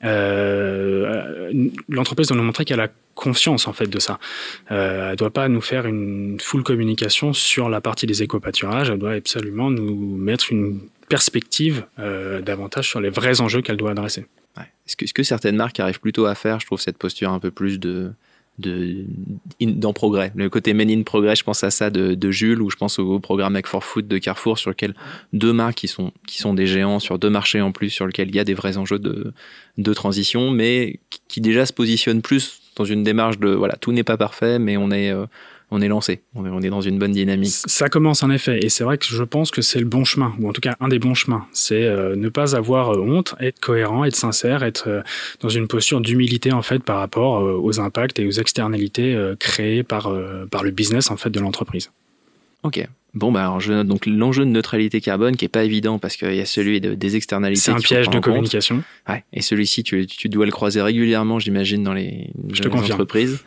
euh, 0.04 1.11
l'entreprise 1.88 2.28
doit 2.28 2.36
nous 2.36 2.42
montrer 2.42 2.64
qu'elle 2.64 2.80
a 2.80 2.88
conscience 3.14 3.68
en 3.68 3.72
fait 3.72 3.86
de 3.86 3.98
ça. 3.98 4.18
Euh, 4.70 5.10
elle 5.10 5.16
doit 5.16 5.30
pas 5.30 5.48
nous 5.48 5.60
faire 5.60 5.86
une 5.86 6.38
full 6.40 6.62
communication 6.62 7.32
sur 7.32 7.68
la 7.68 7.80
partie 7.80 8.06
des 8.06 8.22
éco-pâturages. 8.22 8.90
Elle 8.90 8.98
doit 8.98 9.12
absolument 9.12 9.70
nous 9.70 10.16
mettre 10.16 10.50
une 10.50 10.80
perspective 11.08 11.84
euh, 11.98 12.40
davantage 12.40 12.88
sur 12.88 13.00
les 13.00 13.10
vrais 13.10 13.40
enjeux 13.40 13.60
qu'elle 13.60 13.76
doit 13.76 13.90
adresser. 13.90 14.26
Est-ce 14.86 14.96
que, 14.96 15.04
est 15.04 15.12
que, 15.12 15.22
certaines 15.22 15.56
marques 15.56 15.78
arrivent 15.80 16.00
plutôt 16.00 16.26
à 16.26 16.34
faire, 16.34 16.60
je 16.60 16.66
trouve, 16.66 16.80
cette 16.80 16.98
posture 16.98 17.30
un 17.30 17.38
peu 17.38 17.50
plus 17.50 17.78
de 17.78 18.12
de 18.58 19.06
in, 19.60 19.70
dans 19.70 19.92
progrès. 19.92 20.32
Le 20.34 20.48
côté 20.50 20.74
men 20.74 20.90
in 20.90 21.02
progrès 21.02 21.36
je 21.36 21.44
pense 21.44 21.64
à 21.64 21.70
ça 21.70 21.90
de, 21.90 22.14
de 22.14 22.30
Jules 22.30 22.60
ou 22.60 22.70
je 22.70 22.76
pense 22.76 22.98
au, 22.98 23.18
programme 23.18 23.54
Make 23.54 23.66
for 23.66 23.82
Food 23.82 24.08
de 24.08 24.18
Carrefour 24.18 24.58
sur 24.58 24.70
lequel 24.70 24.94
deux 25.32 25.52
marques 25.52 25.76
qui 25.76 25.88
sont 25.88 26.12
qui 26.26 26.38
sont 26.38 26.54
des 26.54 26.66
géants 26.66 26.98
sur 26.98 27.18
deux 27.18 27.30
marchés 27.30 27.60
en 27.60 27.72
plus 27.72 27.90
sur 27.90 28.06
lequel 28.06 28.28
il 28.28 28.36
y 28.36 28.40
a 28.40 28.44
des 28.44 28.54
vrais 28.54 28.76
enjeux 28.76 28.98
de 28.98 29.32
de 29.78 29.94
transition 29.94 30.50
mais 30.50 31.00
qui, 31.10 31.20
qui 31.28 31.40
déjà 31.40 31.66
se 31.66 31.72
positionnent 31.72 32.22
plus 32.22 32.60
dans 32.76 32.84
une 32.84 33.02
démarche 33.02 33.38
de 33.38 33.48
voilà 33.48 33.76
tout 33.76 33.92
n'est 33.92 34.04
pas 34.04 34.16
parfait 34.16 34.58
mais 34.58 34.76
on 34.76 34.90
est 34.90 35.10
euh, 35.10 35.26
on 35.72 35.80
est 35.80 35.88
lancé, 35.88 36.20
on 36.34 36.62
est, 36.62 36.68
dans 36.68 36.82
une 36.82 36.98
bonne 36.98 37.12
dynamique. 37.12 37.50
Ça 37.50 37.88
commence 37.88 38.22
en 38.22 38.30
effet, 38.30 38.62
et 38.62 38.68
c'est 38.68 38.84
vrai 38.84 38.98
que 38.98 39.06
je 39.06 39.24
pense 39.24 39.50
que 39.50 39.62
c'est 39.62 39.78
le 39.78 39.86
bon 39.86 40.04
chemin, 40.04 40.34
ou 40.38 40.48
en 40.48 40.52
tout 40.52 40.60
cas 40.60 40.76
un 40.80 40.88
des 40.88 40.98
bons 40.98 41.14
chemins. 41.14 41.46
C'est 41.52 41.84
euh, 41.84 42.14
ne 42.14 42.28
pas 42.28 42.54
avoir 42.54 42.90
euh, 42.90 43.00
honte, 43.00 43.34
être 43.40 43.58
cohérent, 43.58 44.04
être 44.04 44.14
sincère, 44.14 44.62
être 44.62 44.88
euh, 44.88 45.02
dans 45.40 45.48
une 45.48 45.68
posture 45.68 46.02
d'humilité 46.02 46.52
en 46.52 46.60
fait 46.60 46.84
par 46.84 46.98
rapport 46.98 47.40
euh, 47.40 47.58
aux 47.58 47.80
impacts 47.80 48.18
et 48.18 48.26
aux 48.26 48.32
externalités 48.32 49.18
créées 49.38 49.82
par, 49.82 50.12
par 50.50 50.62
le 50.62 50.70
business 50.70 51.10
en 51.10 51.16
fait 51.16 51.30
de 51.30 51.40
l'entreprise. 51.40 51.90
Ok. 52.62 52.86
Bon, 53.14 53.32
bah, 53.32 53.42
alors 53.42 53.60
je 53.60 53.72
note 53.72 53.86
donc 53.86 54.06
l'enjeu 54.06 54.44
de 54.44 54.50
neutralité 54.50 55.00
carbone 55.00 55.36
qui 55.36 55.44
est 55.46 55.48
pas 55.48 55.64
évident 55.64 55.98
parce 55.98 56.16
qu'il 56.16 56.34
y 56.34 56.40
a 56.40 56.46
celui 56.46 56.80
de, 56.80 56.94
des 56.94 57.16
externalités. 57.16 57.62
C'est 57.62 57.72
un 57.72 57.76
piège 57.76 58.10
de 58.10 58.18
communication. 58.18 58.82
Ouais. 59.08 59.24
Et 59.32 59.42
celui-ci, 59.42 59.82
tu, 59.82 60.06
tu 60.06 60.28
dois 60.28 60.46
le 60.46 60.52
croiser 60.52 60.82
régulièrement, 60.82 61.38
j'imagine, 61.38 61.82
dans 61.82 61.94
les, 61.94 62.30
je 62.52 62.62
dans 62.62 62.70
te 62.70 62.84
les 62.84 62.92
entreprises 62.92 63.42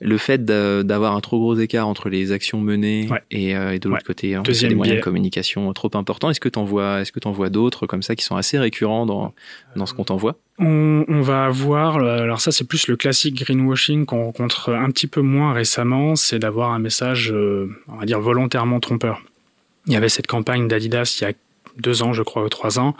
le 0.00 0.18
fait 0.18 0.44
d'avoir 0.44 1.14
un 1.14 1.20
trop 1.20 1.38
gros 1.38 1.56
écart 1.56 1.86
entre 1.86 2.08
les 2.08 2.32
actions 2.32 2.60
menées 2.60 3.08
ouais. 3.10 3.22
et, 3.30 3.56
euh, 3.56 3.74
et, 3.74 3.78
de 3.78 3.88
l'autre 3.88 4.00
ouais. 4.00 4.06
côté 4.06 4.38
Deuxième 4.44 4.70
des 4.70 4.74
moyens 4.74 4.98
de 4.98 5.04
communication 5.04 5.72
trop 5.72 5.90
importants. 5.94 6.30
Est-ce 6.30 6.40
que 6.40 6.48
tu 6.48 6.58
en 6.58 6.64
vois, 6.64 7.00
est-ce 7.00 7.12
que 7.12 7.20
tu 7.20 7.28
en 7.28 7.32
vois 7.32 7.48
d'autres 7.48 7.86
comme 7.86 8.02
ça 8.02 8.16
qui 8.16 8.24
sont 8.24 8.36
assez 8.36 8.58
récurrents 8.58 9.06
dans, 9.06 9.34
dans 9.76 9.86
ce 9.86 9.94
qu'on 9.94 10.04
t'envoie? 10.04 10.36
On, 10.58 11.04
on, 11.08 11.20
va 11.22 11.46
avoir, 11.46 11.96
alors 11.96 12.40
ça 12.40 12.52
c'est 12.52 12.64
plus 12.64 12.86
le 12.86 12.96
classique 12.96 13.42
greenwashing 13.44 14.04
qu'on 14.04 14.24
rencontre 14.24 14.72
un 14.72 14.90
petit 14.90 15.06
peu 15.06 15.20
moins 15.20 15.52
récemment, 15.52 16.16
c'est 16.16 16.38
d'avoir 16.38 16.72
un 16.72 16.78
message, 16.78 17.32
euh, 17.32 17.68
on 17.88 17.96
va 17.96 18.04
dire 18.04 18.20
volontairement 18.20 18.80
trompeur. 18.80 19.22
Il 19.86 19.92
y 19.92 19.96
avait 19.96 20.08
cette 20.08 20.26
campagne 20.26 20.68
d'Adidas 20.68 21.18
il 21.20 21.24
y 21.24 21.26
a 21.26 21.32
deux 21.76 22.02
ans, 22.02 22.12
je 22.12 22.22
crois, 22.22 22.44
ou 22.44 22.48
trois 22.48 22.78
ans, 22.78 22.94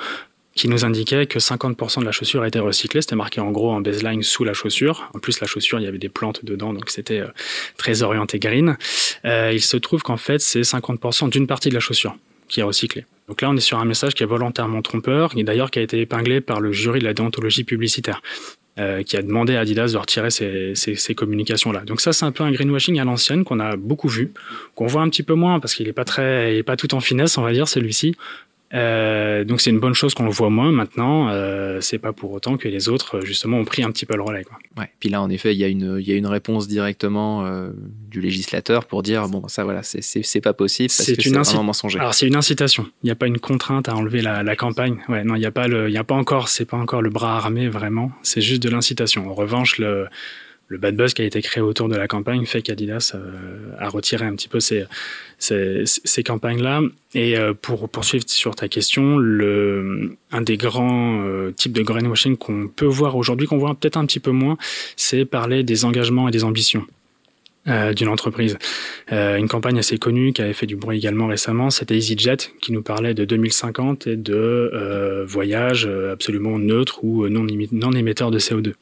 qui 0.55 0.69
nous 0.69 0.85
indiquait 0.85 1.27
que 1.27 1.39
50% 1.39 2.01
de 2.01 2.05
la 2.05 2.13
chaussure 2.13 2.45
était 2.45 2.61
recyclée. 2.61 3.01
C'était 3.01 3.17
marqué 3.17 3.41
en 3.41 3.51
gros 3.51 3.73
en 3.73 3.81
baseline 3.81 4.23
sous 4.23 4.45
la 4.45 4.53
chaussure. 4.53 5.11
En 5.15 5.19
plus, 5.19 5.41
la 5.41 5.47
chaussure, 5.47 5.81
il 5.81 5.85
y 5.85 5.89
avait 5.89 5.99
des 5.99 6.09
plantes 6.09 6.45
dedans, 6.45 6.73
donc 6.73 6.91
c'était 6.91 7.21
euh, 7.21 7.29
très 7.77 8.03
orienté 8.03 8.39
green. 8.39 8.77
Euh, 9.25 9.51
il 9.53 9.61
se 9.61 9.77
trouve 9.77 10.03
qu'en 10.03 10.17
fait, 10.17 10.41
c'est 10.41 10.61
50% 10.61 11.31
d'une 11.31 11.47
partie 11.47 11.71
de 11.71 11.75
la 11.75 11.81
chaussure 11.81 12.17
qui 12.49 12.61
est 12.61 12.65
recyclée. 12.65 13.05
Donc 13.29 13.41
là, 13.41 13.51
on 13.51 13.57
est 13.57 13.61
sur 13.61 13.79
un 13.79 13.85
message 13.85 14.15
qui 14.15 14.23
est 14.23 14.27
volontairement 14.27 14.83
trompeur, 14.83 15.33
et 15.37 15.43
d'ailleurs 15.45 15.71
qui 15.71 15.79
a 15.79 15.83
été 15.83 16.01
épinglé 16.01 16.41
par 16.41 16.61
le 16.61 16.73
jury 16.73 17.01
de 17.01 17.05
la 17.05 17.15
déontologie 17.15 17.65
publicitaire. 17.65 18.23
Euh, 18.77 19.05
qui 19.05 19.17
a 19.17 19.23
demandé 19.23 19.55
à 19.55 19.61
Adidas 19.61 19.93
de 19.93 19.97
retirer 19.97 20.31
ces, 20.31 20.75
ces, 20.75 20.97
ces 20.97 21.15
communications-là. 21.15 21.83
Donc 21.85 22.01
ça, 22.01 22.13
c'est 22.13 22.25
un 22.25 22.33
peu 22.33 22.43
un 22.43 22.51
greenwashing 22.51 22.99
à 22.99 23.05
l'ancienne 23.05 23.45
qu'on 23.45 23.61
a 23.61 23.77
beaucoup 23.77 24.09
vu, 24.09 24.33
qu'on 24.75 24.89
voit 24.89 25.03
un 25.03 25.09
petit 25.11 25.23
peu 25.23 25.35
moins 25.35 25.61
parce 25.61 25.77
qu'il 25.77 25.87
est 25.87 25.93
pas 25.93 26.05
très, 26.05 26.55
il 26.55 26.59
est 26.59 26.65
pas 26.65 26.77
tout 26.77 26.93
en 26.93 26.99
finesse, 26.99 27.39
on 27.39 27.43
va 27.43 27.53
dire 27.53 27.69
celui-ci, 27.69 28.17
Euh, 28.75 29.45
donc 29.45 29.61
c'est 29.61 29.71
une 29.71 29.79
bonne 29.79 29.95
chose 29.95 30.15
qu'on 30.15 30.25
le 30.25 30.31
voit 30.31 30.51
moins 30.51 30.73
maintenant. 30.73 31.29
Euh, 31.29 31.81
c'est 31.81 31.99
pas 31.99 32.13
pour 32.13 32.33
autant 32.33 32.57
que 32.57 32.67
les 32.67 32.89
autres 32.89 33.21
justement 33.21 33.59
ont 33.59 33.65
pris 33.65 33.85
un 33.85 33.91
petit 33.91 34.05
peu 34.05 34.17
le 34.17 34.23
relais. 34.23 34.43
Quoi. 34.43 34.59
Ouais. 34.77 34.91
Puis 34.99 35.09
là 35.09 35.23
en 35.23 35.31
effet 35.31 35.55
il 35.55 35.59
y 35.59 35.65
a 35.65 35.69
une 35.69 35.99
il 36.01 36.09
y 36.09 36.13
a 36.13 36.17
une 36.17 36.27
réponse 36.27 36.67
directement 36.67 37.47
euh, 37.47 37.71
du 38.11 38.21
législateur 38.21 38.87
pour 38.87 39.03
dire 39.03 39.29
bon 39.29 39.47
ça 39.49 39.63
voilà 39.65 39.83
c'est 39.83 40.03
c'est 40.03 40.41
pas 40.41 40.53
possible 40.55 40.89
parce 40.89 41.07
que 41.09 41.23
c'est 41.23 41.31
vraiment 41.31 41.63
mensonger. 41.63 42.01
Alors 42.01 42.15
c'est 42.15 42.27
une 42.27 42.37
incitation. 42.37 42.87
Il 43.03 43.07
n'y 43.07 43.13
a 43.13 43.17
pas 43.17 43.27
une 43.27 43.39
contrainte 43.39 43.89
à 43.89 43.95
enlever 43.95 44.23
la, 44.23 44.43
la 44.43 44.57
campagne. 44.57 44.99
Ouais 45.09 45.23
non 45.23 45.37
il 45.37 45.41
n'y 45.41 45.47
a 45.47 45.53
pas 45.53 45.69
le 45.69 45.89
il 45.89 45.93
y 45.93 45.99
a 45.99 46.05
pas 46.05 46.17
encore 46.17 46.49
c'est 46.49 46.65
pas 46.65 46.77
encore 46.77 47.03
le 47.03 47.11
bras 47.11 47.37
armé 47.37 47.69
vraiment. 47.69 48.11
C'est 48.23 48.41
juste 48.41 48.63
de 48.63 48.71
l'incitation. 48.71 49.31
En 49.31 49.35
revanche 49.35 49.79
le 49.79 50.07
le 50.69 50.79
bad 50.79 50.97
buzz 50.97 51.13
qui 51.15 51.23
a 51.23 51.25
été 51.25 51.43
créé 51.43 51.63
autour 51.63 51.89
de 51.89 51.97
la 51.97 52.09
campagne 52.09 52.47
fait 52.47 52.63
qu'Adidas 52.63 53.13
euh, 53.15 53.71
a 53.79 53.89
retiré 53.89 54.25
un 54.25 54.35
petit 54.35 54.49
peu 54.49 54.61
ces, 54.61 54.85
ces, 55.39 55.83
ces 55.87 56.23
campagnes-là. 56.23 56.81
Et 57.15 57.37
euh, 57.37 57.53
pour 57.55 57.89
poursuivre 57.89 58.25
sur 58.27 58.55
ta 58.55 58.69
question, 58.69 59.19
le, 59.19 60.17
un 60.33 60.41
des 60.41 60.57
grands 60.57 61.23
euh, 61.23 61.53
types 61.53 61.73
de 61.73 61.83
greenwashing 61.83 62.37
qu'on 62.37 62.69
peut 62.69 62.87
voir 62.87 63.17
aujourd'hui, 63.17 63.47
qu'on 63.47 63.59
voit 63.59 63.75
peut-être 63.75 63.99
un 63.99 64.07
petit 64.07 64.21
peu 64.21 64.31
moins, 64.31 64.57
c'est 64.97 65.25
parler 65.25 65.63
des 65.63 65.85
engagements 65.85 66.29
et 66.29 66.31
des 66.31 66.45
ambitions. 66.45 66.87
d'une 67.97 68.09
entreprise. 68.09 68.59
une 69.11 69.49
campagne 69.49 69.79
assez 69.79 69.97
connue 69.97 70.35
qui 70.35 70.43
avait 70.43 70.53
fait 70.53 70.67
du 70.67 70.77
bruit 70.77 70.99
également 70.99 71.29
récemment, 71.29 71.71
c'était 71.71 71.97
EasyJet 71.97 72.53
qui 72.61 72.73
nous 72.73 72.83
parlait 72.83 73.15
de 73.15 73.25
2050 73.25 74.07
et 74.07 74.17
de 74.17 75.25
voyages 75.27 75.89
absolument 76.13 76.59
neutres 76.59 77.03
ou 77.03 77.27
non, 77.29 77.47
non 77.73 77.93
émetteurs 77.93 78.31
de 78.31 78.39
CO2. 78.39 78.75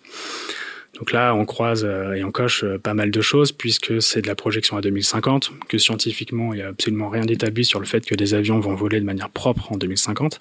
Donc 0.99 1.13
là, 1.13 1.35
on 1.35 1.47
croise 1.47 1.85
euh, 1.85 2.13
et 2.13 2.23
on 2.23 2.31
coche 2.31 2.65
euh, 2.65 2.79
pas 2.79 2.93
mal 2.93 3.11
de 3.11 3.21
choses 3.23 3.53
puisque 3.53 4.03
c'est 4.03 4.21
de 4.23 4.27
la 4.27 4.35
projection 4.35 4.77
à 4.77 4.83
2050, 4.83 5.53
que 5.69 5.79
scientifiquement, 5.79 6.53
il 6.53 6.59
n'y 6.59 6.63
a 6.63 6.69
absolument 6.69 7.09
rien 7.09 7.25
d'établi 7.25 7.65
sur 7.65 7.81
le 7.81 7.87
fait 7.87 8.05
que 8.05 8.15
des 8.15 8.35
avions 8.35 8.61
vont 8.61 8.75
voler 8.75 9.01
de 9.01 9.07
manière 9.07 9.31
propre 9.31 9.73
en 9.73 9.77
2050. 9.77 10.39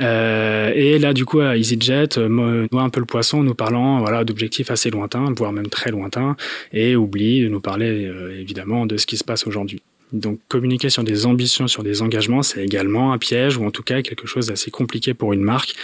Euh, 0.00 0.72
et 0.74 0.98
là, 0.98 1.12
du 1.12 1.24
coup, 1.24 1.42
EasyJet, 1.42 2.16
noie 2.16 2.82
un 2.82 2.90
peu 2.90 3.00
le 3.00 3.06
poisson, 3.06 3.42
nous 3.42 3.54
parlant 3.54 3.98
voilà 3.98 4.24
d'objectifs 4.24 4.70
assez 4.70 4.88
lointains, 4.88 5.32
voire 5.36 5.52
même 5.52 5.66
très 5.66 5.90
lointains, 5.90 6.36
et 6.72 6.96
oublie 6.96 7.42
de 7.42 7.48
nous 7.48 7.60
parler 7.60 8.10
évidemment 8.38 8.86
de 8.86 8.96
ce 8.96 9.04
qui 9.04 9.18
se 9.18 9.24
passe 9.24 9.46
aujourd'hui. 9.46 9.82
Donc 10.12 10.38
communiquer 10.48 10.88
sur 10.88 11.04
des 11.04 11.26
ambitions, 11.26 11.66
sur 11.68 11.82
des 11.82 12.00
engagements, 12.00 12.42
c'est 12.42 12.64
également 12.64 13.12
un 13.12 13.18
piège 13.18 13.58
ou 13.58 13.66
en 13.66 13.70
tout 13.70 13.82
cas 13.82 14.00
quelque 14.00 14.26
chose 14.26 14.46
d'assez 14.46 14.70
compliqué 14.70 15.12
pour 15.12 15.34
une 15.34 15.42
marque, 15.42 15.74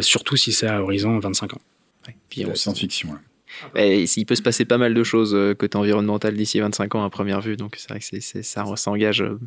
surtout 0.00 0.36
si 0.36 0.50
c'est 0.50 0.66
à 0.66 0.82
horizon 0.82 1.20
25 1.20 1.54
ans. 1.54 1.60
Puis 2.28 2.42
la 2.42 2.54
science-fiction. 2.54 3.10
il 3.74 4.26
peut 4.26 4.34
se 4.34 4.42
passer 4.42 4.64
pas 4.64 4.78
mal 4.78 4.94
de 4.94 5.02
choses 5.02 5.34
euh, 5.34 5.54
côté 5.54 5.76
environnemental 5.78 6.34
d'ici 6.34 6.60
25 6.60 6.94
ans 6.94 7.04
à 7.04 7.10
première 7.10 7.40
vue, 7.40 7.56
donc 7.56 7.76
c'est 7.76 7.88
vrai 7.88 8.00
que 8.00 8.42
ça 8.42 8.76
s'engage 8.76 9.22
euh, 9.22 9.38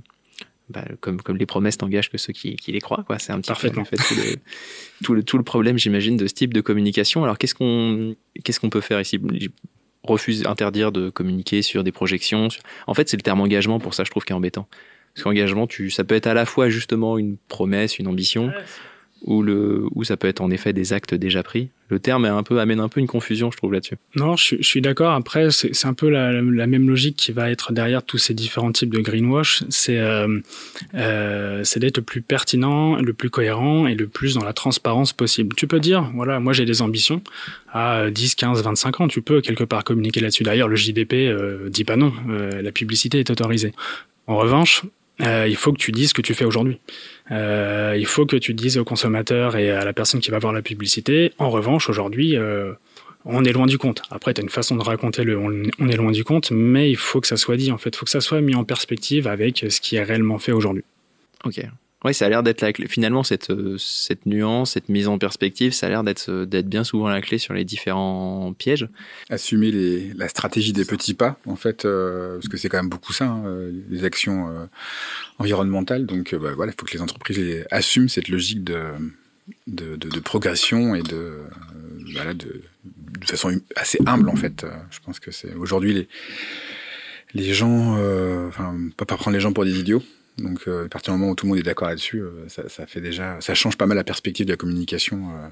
bah, 0.72 0.86
comme, 1.00 1.22
comme 1.22 1.38
les 1.38 1.46
promesses 1.46 1.80
n'engagent 1.82 2.10
que 2.10 2.18
ceux 2.18 2.34
qui, 2.34 2.56
qui 2.56 2.72
les 2.72 2.80
croient. 2.80 3.04
Quoi. 3.06 3.20
C'est 3.20 3.32
un 3.32 3.42
petit 3.42 3.52
peu 3.54 3.80
en 3.80 3.86
fait, 3.86 3.98
tout, 3.98 4.16
le, 4.16 4.36
tout, 5.04 5.14
le, 5.14 5.24
tout 5.24 5.38
le 5.38 5.44
problème, 5.44 5.78
j'imagine, 5.78 6.18
de 6.18 6.28
ce 6.28 6.34
type 6.34 6.54
de 6.54 6.62
communication. 6.62 7.24
Alors 7.24 7.38
qu'est-ce 7.38 7.56
qu'on, 7.56 8.16
qu'est-ce 8.44 8.60
qu'on 8.60 8.70
peut 8.70 8.82
faire 8.82 9.02
ici? 9.02 9.20
Refuse, 10.04 10.46
interdire 10.48 10.92
de 10.92 11.10
communiquer 11.10 11.62
sur 11.62 11.84
des 11.84 11.92
projections. 11.92 12.48
En 12.88 12.94
fait, 12.94 13.08
c'est 13.08 13.18
le 13.18 13.22
terme 13.22 13.42
engagement 13.42 13.80
pour 13.80 13.94
ça, 13.94 14.04
je 14.04 14.10
trouve, 14.10 14.24
qui 14.24 14.34
est 14.34 14.36
embêtant. 14.36 14.68
Parce 15.14 15.24
qu'engagement, 15.26 15.68
tu, 15.68 15.92
ça 15.92 16.04
peut 16.04 16.16
être 16.16 16.28
à 16.28 16.34
la 16.34 16.46
fois 16.46 16.70
justement 16.70 17.18
une 17.18 17.38
promesse, 17.38 18.00
une 18.00 18.08
ambition, 18.08 18.52
ou, 19.24 19.44
le, 19.44 19.86
ou 19.94 20.04
ça 20.04 20.18
peut 20.18 20.28
être 20.28 20.42
en 20.42 20.50
effet 20.50 20.74
des 20.74 20.94
actes 20.94 21.14
déjà 21.14 21.44
pris. 21.44 21.70
Le 21.90 22.00
terme 22.00 22.26
est 22.26 22.30
un 22.30 22.42
peu, 22.42 22.60
amène 22.60 22.80
un 22.80 22.88
peu 22.88 23.02
une 23.02 23.08
confusion, 23.08 23.52
je 23.52 23.58
trouve, 23.58 23.74
là-dessus. 23.74 23.98
Non, 24.16 24.38
je, 24.38 24.56
je 24.58 24.66
suis 24.66 24.82
d'accord. 24.82 25.12
Après, 25.12 25.52
c'est 25.52 25.86
un 25.86 25.94
peu 25.94 26.10
la, 26.10 26.32
la, 26.32 26.66
même 26.66 26.88
logique 26.88 27.18
qui 27.18 27.34
va 27.34 27.52
être 27.52 27.74
derrière 27.74 28.02
tous 28.02 28.18
ces 28.18 28.34
différents 28.34 28.72
types 28.72 28.94
de 28.94 29.02
greenwash. 29.02 29.64
C'est 29.68 29.98
euh, 29.98 30.40
euh, 30.96 31.64
d'être 31.76 31.98
le 31.98 32.04
plus 32.04 32.22
pertinent, 32.22 32.96
le 32.96 33.14
plus 33.14 33.30
cohérent 33.30 33.88
et 33.88 33.96
le 33.96 34.08
plus 34.08 34.36
dans 34.36 34.46
la 34.46 34.54
transparence 34.54 35.12
possible. 35.12 35.54
Tu 35.56 35.68
peux 35.68 35.82
dire, 35.82 36.10
voilà, 36.16 36.40
moi 36.40 36.54
j'ai 36.54 36.66
des 36.66 36.82
ambitions 36.82 37.22
à 37.74 38.10
10, 38.10 38.36
15, 38.36 38.64
25 38.64 39.02
ans. 39.02 39.08
Tu 39.08 39.22
peux 39.22 39.42
quelque 39.42 39.66
part 39.66 39.84
communiquer 39.84 40.22
là-dessus. 40.22 40.44
D'ailleurs, 40.44 40.70
le 40.70 40.78
JDP 40.78 41.14
euh, 41.14 41.70
dit 41.70 41.84
pas 41.84 41.98
non. 41.98 42.14
Euh, 42.30 42.62
la 42.62 42.72
publicité 42.72 43.20
est 43.20 43.30
autorisée. 43.30 43.74
En 44.28 44.38
revanche, 44.38 44.84
euh, 45.22 45.48
il 45.48 45.56
faut 45.56 45.72
que 45.72 45.78
tu 45.78 45.92
dises 45.92 46.10
ce 46.10 46.14
que 46.14 46.22
tu 46.22 46.34
fais 46.34 46.46
aujourd'hui. 46.46 46.80
Euh, 47.32 47.96
il 47.98 48.06
faut 48.06 48.26
que 48.26 48.36
tu 48.36 48.54
dises 48.54 48.78
au 48.78 48.84
consommateur 48.84 49.56
et 49.56 49.70
à 49.70 49.86
la 49.86 49.94
personne 49.94 50.20
qui 50.20 50.32
va 50.32 50.40
voir 50.40 50.54
la 50.54 50.62
publicité. 50.62 51.32
En 51.38 51.50
revanche, 51.50 51.90
aujourd'hui, 51.90 52.36
euh, 52.36 52.74
on 53.26 53.44
est 53.44 53.54
loin 53.54 53.68
du 53.68 53.78
compte. 53.78 54.02
Après, 54.10 54.34
tu 54.34 54.42
as 54.42 54.44
une 54.44 54.50
façon 54.50 54.76
de 54.76 54.84
raconter 54.84 55.24
le 55.24 55.38
on, 55.38 55.88
est 55.88 55.96
loin 55.96 56.12
du 56.12 56.24
compte, 56.24 56.52
mais 56.52 56.90
il 56.90 56.98
faut 56.98 57.22
que 57.22 57.28
ça 57.28 57.38
soit 57.38 57.58
dit, 57.58 57.72
en 57.72 57.78
fait. 57.78 57.90
Il 57.90 57.98
faut 57.98 58.06
que 58.06 58.12
ça 58.12 58.22
soit 58.22 58.42
mis 58.42 58.56
en 58.56 58.64
perspective 58.64 59.28
avec 59.28 59.66
ce 59.70 59.80
qui 59.80 59.96
est 59.96 60.04
réellement 60.04 60.40
fait 60.40 60.52
aujourd'hui. 60.52 60.84
Ok. 61.44 61.62
Oui, 62.04 62.16
ça 62.16 62.26
a 62.26 62.30
l'air 62.30 62.42
d'être 62.42 62.62
la 62.62 62.74
clé. 62.74 62.88
Finalement, 62.88 63.24
cette, 63.24 63.52
euh, 63.52 63.78
cette 63.78 64.26
nuance, 64.26 64.72
cette 64.72 64.90
mise 64.90 65.08
en 65.08 65.20
perspective, 65.20 65.72
ça 65.72 65.86
a 65.86 65.90
l'air 65.90 66.04
d'être, 66.04 66.30
euh, 66.30 66.46
d'être 66.48 66.68
bien 66.68 66.84
souvent 66.84 67.08
la 67.10 67.22
clé 67.22 67.38
sur 67.38 67.54
les 67.54 67.64
différents 67.64 68.54
pièges. 68.58 68.90
Assumer 69.30 69.72
les, 69.72 70.12
la 70.14 70.28
stratégie 70.28 70.74
des 70.74 70.84
petits 70.84 71.14
pas, 71.14 71.38
en 71.46 71.56
fait, 71.56 71.86
euh, 71.86 72.38
parce 72.38 72.48
que 72.48 72.58
c'est 72.58 72.70
quand 72.70 72.80
même 72.80 72.90
beaucoup 72.90 73.14
ça, 73.14 73.26
hein, 73.26 73.44
les 73.90 74.04
actions 74.04 74.50
environnementales. 75.38 76.08
Donc, 76.08 76.34
bah, 76.34 76.54
voilà, 76.56 76.72
il 76.72 76.76
faut 76.80 76.88
que 76.88 76.94
les 76.94 77.02
entreprises 77.02 77.66
assument 77.70 78.10
cette 78.10 78.30
logique 78.30 78.64
de, 78.64 78.82
de, 79.68 79.96
de, 79.96 80.10
de 80.10 80.20
progression 80.20 80.96
et 80.96 81.04
de, 81.04 81.38
voilà, 82.14 82.34
de, 82.34 82.62
de 83.20 83.26
façon 83.26 83.62
assez 83.76 84.00
humble, 84.08 84.30
en 84.30 84.36
fait. 84.36 84.66
Je 84.90 85.00
pense 85.06 85.20
que 85.20 85.30
c'est 85.30 85.54
aujourd'hui 85.54 85.94
les, 85.94 86.08
les 87.36 87.54
gens, 87.54 87.94
enfin, 88.48 88.76
on 88.76 88.90
peut 88.90 89.06
pas 89.06 89.18
prendre 89.18 89.36
les 89.36 89.42
gens 89.42 89.54
pour 89.54 89.66
des 89.66 89.80
idiots. 89.80 90.02
Donc, 90.42 90.68
euh, 90.68 90.86
à 90.86 90.90
partir 90.90 91.14
du 91.14 91.20
moment 91.20 91.32
où 91.32 91.36
tout 91.36 91.46
le 91.46 91.52
monde 91.52 91.60
est 91.60 91.64
d'accord 91.64 91.88
là-dessus, 91.88 92.22
euh, 92.22 92.48
ça, 92.48 92.86
fait 92.88 93.02
déjà, 93.02 93.40
ça 93.42 93.54
change 93.54 93.78
pas 93.78 93.86
mal 93.86 93.98
la 93.98 94.04
perspective 94.04 94.46
de 94.46 94.52
la 94.52 94.58
communication 94.58 95.30
euh, 95.32 95.48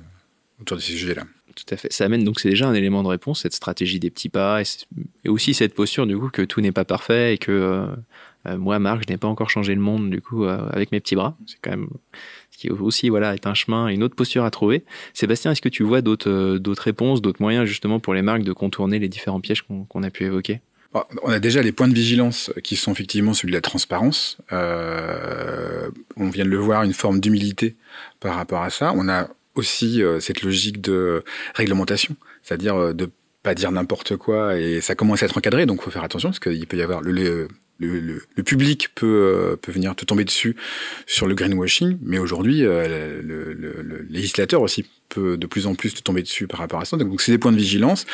autour 0.61 0.77
de 0.77 0.81
ces 0.81 0.93
sujets-là. 0.93 1.23
Tout 1.55 1.73
à 1.73 1.77
fait. 1.77 1.91
Ça 1.91 2.05
amène 2.05 2.23
donc 2.23 2.39
c'est 2.39 2.49
déjà 2.49 2.67
un 2.67 2.73
élément 2.73 3.03
de 3.03 3.07
réponse, 3.07 3.41
cette 3.41 3.53
stratégie 3.53 3.99
des 3.99 4.09
petits 4.09 4.29
pas, 4.29 4.61
et, 4.61 5.29
aussi 5.29 5.53
cette 5.53 5.73
posture 5.73 6.07
du 6.07 6.17
coup 6.17 6.29
que 6.29 6.41
tout 6.41 6.61
n'est 6.61 6.71
pas 6.71 6.85
parfait 6.85 7.33
et 7.33 7.37
que 7.37 7.87
moi, 8.45 8.79
Marc, 8.79 9.03
je 9.05 9.11
n'ai 9.11 9.17
pas 9.17 9.27
encore 9.27 9.49
changé 9.49 9.75
le 9.75 9.81
monde 9.81 10.09
du 10.09 10.21
coup 10.21 10.45
avec 10.45 10.93
mes 10.93 11.01
petits 11.01 11.15
bras. 11.15 11.35
C'est 11.45 11.57
quand 11.61 11.71
même 11.71 11.89
ce 12.51 12.57
qui 12.57 12.69
aussi 12.69 13.09
voilà 13.09 13.33
est 13.33 13.45
un 13.45 13.53
chemin, 13.53 13.87
une 13.87 14.03
autre 14.03 14.15
posture 14.15 14.45
à 14.45 14.51
trouver. 14.51 14.85
Sébastien, 15.13 15.51
est-ce 15.51 15.61
que 15.61 15.69
tu 15.69 15.83
vois 15.83 16.01
d'autres 16.01 16.81
réponses, 16.81 17.21
d'autres 17.21 17.41
moyens 17.41 17.65
justement 17.65 17.99
pour 17.99 18.13
les 18.13 18.21
marques 18.21 18.43
de 18.43 18.53
contourner 18.53 18.99
les 18.99 19.09
différents 19.09 19.41
pièges 19.41 19.63
qu'on 19.63 20.03
a 20.03 20.09
pu 20.09 20.23
évoquer? 20.25 20.61
On 20.93 21.29
a 21.29 21.39
déjà 21.39 21.61
les 21.61 21.71
points 21.71 21.87
de 21.87 21.93
vigilance 21.93 22.51
qui 22.63 22.75
sont 22.75 22.91
effectivement 22.91 23.33
celui 23.33 23.51
de 23.51 23.57
la 23.57 23.61
transparence. 23.61 24.37
Euh, 24.51 25.89
on 26.17 26.29
vient 26.29 26.45
de 26.45 26.49
le 26.49 26.57
voir, 26.57 26.83
une 26.83 26.93
forme 26.93 27.19
d'humilité 27.19 27.75
par 28.19 28.35
rapport 28.35 28.63
à 28.63 28.69
ça. 28.69 28.93
On 28.95 29.07
a 29.07 29.29
aussi 29.55 30.01
euh, 30.01 30.19
cette 30.19 30.41
logique 30.41 30.81
de 30.81 31.23
réglementation, 31.53 32.15
c'est-à-dire 32.41 32.75
euh, 32.75 32.93
de 32.93 33.11
pas 33.43 33.55
dire 33.55 33.71
n'importe 33.71 34.17
quoi 34.17 34.57
et 34.57 34.81
ça 34.81 34.95
commence 34.95 35.23
à 35.23 35.25
être 35.25 35.37
encadré, 35.37 35.65
donc 35.65 35.81
faut 35.81 35.91
faire 35.91 36.03
attention 36.03 36.29
parce 36.29 36.39
qu'il 36.39 36.67
peut 36.67 36.75
y 36.75 36.81
avoir 36.81 37.01
le, 37.01 37.11
le, 37.11 37.47
le, 37.79 38.43
public 38.43 38.89
peut, 38.95 39.05
euh, 39.07 39.55
peut 39.55 39.71
venir 39.71 39.95
te 39.95 40.05
tomber 40.05 40.25
dessus 40.25 40.55
sur 41.05 41.27
le 41.27 41.35
greenwashing, 41.35 41.97
mais 42.01 42.19
aujourd'hui 42.19 42.61
le, 42.61 43.21
le, 43.21 44.05
législateur 44.09 44.61
aussi 44.61 44.85
peut 45.09 45.37
de 45.37 45.47
plus 45.47 45.67
en 45.67 45.75
plus 45.75 45.93
te 45.93 46.01
tomber 46.01 46.21
dessus 46.21 46.47
par 46.47 46.59
rapport 46.59 46.79
à 46.79 46.85
ça. 46.85 46.95
Donc 46.95 47.19
c'est 47.21 47.31
des 47.31 47.37
points 47.37 47.51
de 47.51 47.57
vigilance. 47.57 48.05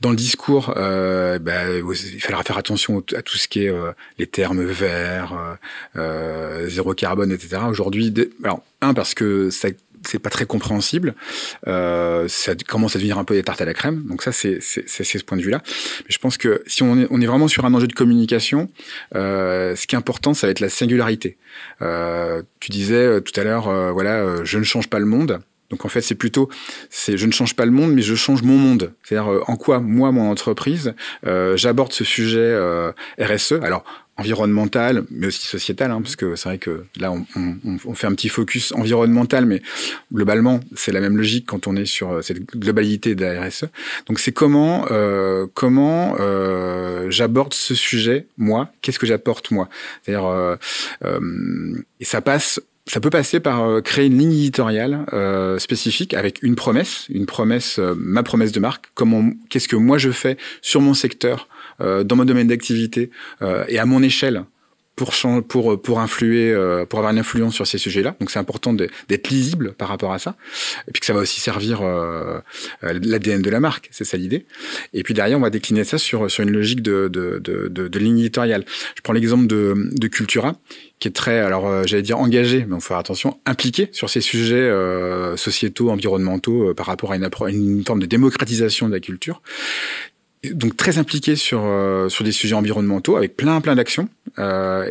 Dans 0.00 0.10
le 0.10 0.16
discours, 0.16 0.74
euh, 0.76 1.38
bah, 1.38 1.70
il 1.70 2.20
faudra 2.20 2.42
faire 2.42 2.58
attention 2.58 3.02
à 3.16 3.22
tout 3.22 3.38
ce 3.38 3.48
qui 3.48 3.64
est 3.64 3.68
euh, 3.68 3.92
les 4.18 4.26
termes 4.26 4.64
verts, 4.64 5.56
euh, 5.96 6.68
zéro 6.68 6.92
carbone, 6.94 7.32
etc. 7.32 7.62
Aujourd'hui, 7.68 8.12
alors 8.44 8.62
un 8.80 8.92
parce 8.92 9.14
que 9.14 9.50
ça 9.50 9.68
c'est 10.06 10.18
pas 10.18 10.30
très 10.30 10.46
compréhensible. 10.46 11.14
Euh, 11.66 12.26
ça 12.28 12.54
commence 12.54 12.96
à 12.96 12.98
devenir 12.98 13.18
un 13.18 13.24
peu 13.24 13.34
des 13.34 13.42
tartes 13.42 13.60
à 13.60 13.64
la 13.64 13.74
crème. 13.74 14.04
Donc 14.08 14.22
ça, 14.22 14.32
c'est 14.32 14.60
ce 14.60 15.24
point 15.24 15.36
de 15.36 15.42
vue-là. 15.42 15.62
Mais 15.64 16.10
je 16.10 16.18
pense 16.18 16.36
que 16.36 16.62
si 16.66 16.82
on 16.82 16.98
est, 16.98 17.26
vraiment 17.26 17.48
sur 17.48 17.64
un 17.64 17.74
enjeu 17.74 17.86
de 17.86 17.92
communication, 17.92 18.68
euh, 19.14 19.76
ce 19.76 19.86
qui 19.86 19.94
est 19.94 19.98
important, 19.98 20.34
ça 20.34 20.46
va 20.46 20.50
être 20.50 20.60
la 20.60 20.68
singularité. 20.68 21.38
Euh, 21.80 22.42
tu 22.60 22.70
disais 22.70 22.94
euh, 22.94 23.20
tout 23.20 23.38
à 23.38 23.44
l'heure, 23.44 23.68
euh, 23.68 23.92
voilà, 23.92 24.44
je 24.44 24.58
ne 24.58 24.64
change 24.64 24.88
pas 24.88 24.98
le 24.98 25.06
monde. 25.06 25.40
Donc 25.72 25.84
en 25.84 25.88
fait, 25.88 26.02
c'est 26.02 26.14
plutôt, 26.14 26.48
c'est 26.88 27.18
je 27.18 27.26
ne 27.26 27.32
change 27.32 27.56
pas 27.56 27.66
le 27.66 27.72
monde, 27.72 27.92
mais 27.92 28.02
je 28.02 28.14
change 28.14 28.42
mon 28.42 28.56
monde. 28.56 28.92
C'est-à-dire 29.02 29.42
en 29.48 29.56
quoi 29.56 29.80
moi, 29.80 30.12
mon 30.12 30.30
entreprise, 30.30 30.94
j'aborde 31.24 31.92
ce 31.92 32.04
sujet 32.04 32.56
RSE. 33.18 33.54
Alors 33.62 33.84
environnemental, 34.18 35.04
mais 35.10 35.28
aussi 35.28 35.46
sociétal, 35.46 35.90
hein, 35.90 36.02
parce 36.02 36.16
que 36.16 36.36
c'est 36.36 36.48
vrai 36.48 36.58
que 36.58 36.84
là, 36.96 37.10
on, 37.10 37.24
on, 37.34 37.78
on, 37.84 37.94
fait 37.94 38.06
un 38.06 38.14
petit 38.14 38.28
focus 38.28 38.72
environnemental, 38.72 39.46
mais 39.46 39.62
globalement, 40.12 40.60
c'est 40.76 40.92
la 40.92 41.00
même 41.00 41.16
logique 41.16 41.46
quand 41.46 41.66
on 41.66 41.76
est 41.76 41.86
sur 41.86 42.12
euh, 42.12 42.22
cette 42.22 42.44
globalité 42.44 43.14
de 43.14 43.24
la 43.24 43.46
RSE. 43.46 43.64
Donc, 44.06 44.18
c'est 44.18 44.32
comment, 44.32 44.86
euh, 44.90 45.46
comment 45.54 46.16
euh, 46.20 47.10
j'aborde 47.10 47.54
ce 47.54 47.74
sujet, 47.74 48.26
moi, 48.36 48.70
qu'est-ce 48.82 48.98
que 48.98 49.06
j'apporte, 49.06 49.50
moi? 49.50 49.68
C'est-à-dire, 50.02 50.26
euh, 50.26 50.56
euh, 51.04 51.82
et 51.98 52.04
ça 52.04 52.20
passe 52.20 52.60
ça 52.86 53.00
peut 53.00 53.10
passer 53.10 53.40
par 53.40 53.62
euh, 53.62 53.80
créer 53.80 54.06
une 54.06 54.18
ligne 54.18 54.32
éditoriale 54.32 55.06
euh, 55.12 55.58
spécifique 55.58 56.14
avec 56.14 56.42
une 56.42 56.56
promesse, 56.56 57.06
une 57.10 57.26
promesse, 57.26 57.78
ma 57.96 58.22
promesse 58.22 58.52
de 58.52 58.60
marque. 58.60 58.90
Comment, 58.94 59.30
qu'est-ce 59.48 59.68
que 59.68 59.76
moi 59.76 59.98
je 59.98 60.10
fais 60.10 60.36
sur 60.62 60.80
mon 60.80 60.94
secteur 60.94 61.48
euh, 61.80 62.04
dans 62.04 62.16
mon 62.16 62.24
domaine 62.24 62.48
d'activité 62.48 63.10
euh, 63.40 63.64
et 63.68 63.78
à 63.78 63.86
mon 63.86 64.02
échelle 64.02 64.44
pour 64.96 65.12
pour 65.48 65.80
pour 65.80 66.00
influer, 66.00 66.52
euh, 66.52 66.84
pour 66.84 66.98
avoir 66.98 67.12
une 67.12 67.18
influence 67.18 67.54
sur 67.54 67.66
ces 67.66 67.78
sujets-là. 67.78 68.14
Donc 68.20 68.30
c'est 68.30 68.38
important 68.38 68.72
d'être 68.72 69.30
lisible 69.30 69.72
par 69.72 69.88
rapport 69.88 70.12
à 70.12 70.18
ça, 70.18 70.36
et 70.86 70.92
puis 70.92 71.00
que 71.00 71.06
ça 71.06 71.12
va 71.12 71.20
aussi 71.20 71.40
servir 71.40 71.82
euh, 71.82 72.38
euh 72.84 73.00
l'ADN 73.02 73.42
de 73.42 73.50
la 73.50 73.60
marque. 73.60 73.88
C'est 73.90 74.04
ça 74.04 74.16
l'idée. 74.16 74.46
Et 74.92 75.02
puis 75.02 75.14
derrière, 75.14 75.38
on 75.38 75.42
va 75.42 75.50
décliner 75.50 75.84
ça 75.84 75.98
sur 75.98 76.30
sur 76.30 76.42
une 76.42 76.50
logique 76.50 76.82
de 76.82 77.08
de 77.08 77.40
de, 77.42 77.68
de, 77.68 77.88
de 77.88 77.98
ligne 77.98 78.18
éditoriale. 78.18 78.64
Je 78.96 79.00
prends 79.02 79.14
l'exemple 79.14 79.46
de 79.46 79.74
de 79.92 80.08
Cultura, 80.08 80.56
qui 80.98 81.08
est 81.08 81.12
très, 81.12 81.38
alors 81.38 81.66
euh, 81.66 81.82
j'allais 81.86 82.02
dire 82.02 82.18
engagé, 82.18 82.64
mais 82.68 82.74
on 82.74 82.80
faut 82.80 82.88
faire 82.88 82.98
attention, 82.98 83.40
impliqué 83.46 83.88
sur 83.92 84.10
ces 84.10 84.20
sujets 84.20 84.54
euh, 84.54 85.36
sociétaux, 85.36 85.90
environnementaux, 85.90 86.74
par 86.74 86.86
rapport 86.86 87.12
à 87.12 87.16
une, 87.16 87.28
une 87.48 87.84
forme 87.84 88.00
de 88.00 88.06
démocratisation 88.06 88.88
de 88.88 88.92
la 88.92 89.00
culture 89.00 89.42
donc 90.50 90.76
très 90.76 90.98
impliqués 90.98 91.36
sur 91.36 91.62
euh, 91.64 92.08
sur 92.08 92.24
des 92.24 92.32
sujets 92.32 92.54
environnementaux 92.54 93.16
avec 93.16 93.36
plein 93.36 93.60
plein 93.60 93.76
d'actions. 93.76 94.08
Euh, 94.38 94.90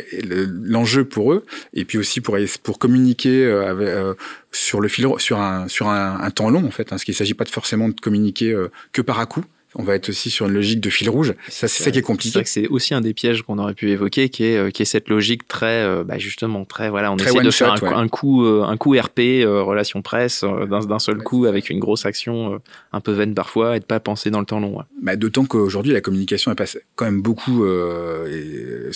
L'enjeu 0.62 1.04
pour 1.04 1.32
eux 1.32 1.44
et 1.74 1.84
puis 1.84 1.98
aussi 1.98 2.20
pour 2.20 2.38
pour 2.62 2.78
communiquer 2.78 3.44
euh, 3.44 3.74
euh, 3.80 4.14
sur 4.52 4.80
le 4.80 4.88
fil 4.88 5.06
sur 5.18 5.40
un 5.40 5.68
sur 5.68 5.88
un, 5.88 6.30
temps 6.30 6.48
long 6.48 6.64
en 6.64 6.70
fait. 6.70 6.84
Hein, 6.84 6.86
parce 6.90 7.04
qu'il 7.04 7.14
s'agit 7.14 7.34
pas 7.34 7.44
de 7.44 7.50
forcément 7.50 7.88
de 7.88 8.00
communiquer 8.00 8.56
que 8.92 9.02
par 9.02 9.18
à 9.18 9.26
coup 9.26 9.44
on 9.74 9.82
va 9.82 9.94
être 9.94 10.08
aussi 10.08 10.30
sur 10.30 10.46
une 10.46 10.52
logique 10.52 10.80
de 10.80 10.90
fil 10.90 11.08
rouge. 11.08 11.34
Ça, 11.48 11.68
c'est 11.68 11.82
ça 11.84 11.90
qui 11.90 11.98
est 11.98 12.02
compliqué. 12.02 12.42
C'est 12.44 12.62
c'est 12.62 12.68
aussi 12.68 12.94
un 12.94 13.00
des 13.00 13.14
pièges 13.14 13.42
qu'on 13.42 13.58
aurait 13.58 13.74
pu 13.74 13.90
évoquer, 13.90 14.28
qui 14.28 14.44
est, 14.44 14.56
euh, 14.56 14.70
qui 14.70 14.82
est 14.82 14.86
cette 14.86 15.08
logique 15.08 15.48
très, 15.48 15.82
euh, 15.84 16.04
bah 16.04 16.18
justement, 16.18 16.64
très, 16.64 16.90
voilà, 16.90 17.10
on 17.12 17.16
essaie 17.16 17.40
de 17.40 17.50
faire 17.50 17.72
un, 17.72 18.08
coup, 18.08 18.44
euh, 18.44 18.62
un 18.62 18.76
coup 18.76 18.94
RP, 18.96 19.44
relation 19.44 20.02
presse, 20.02 20.44
d'un 20.44 20.98
seul 20.98 21.18
coup, 21.18 21.46
avec 21.46 21.70
une 21.70 21.78
grosse 21.78 22.04
action 22.04 22.60
un 22.92 23.00
peu 23.00 23.12
vaine 23.12 23.34
parfois, 23.34 23.76
et 23.76 23.80
de 23.80 23.84
pas 23.84 24.00
penser 24.00 24.30
dans 24.30 24.40
le 24.40 24.46
temps 24.46 24.60
long. 24.60 24.82
Bah, 25.02 25.16
D'autant 25.16 25.44
qu'aujourd'hui, 25.44 25.92
la 25.92 26.00
communication, 26.00 26.50
elle 26.50 26.56
passe 26.56 26.78
quand 26.94 27.04
même 27.04 27.22
beaucoup 27.22 27.64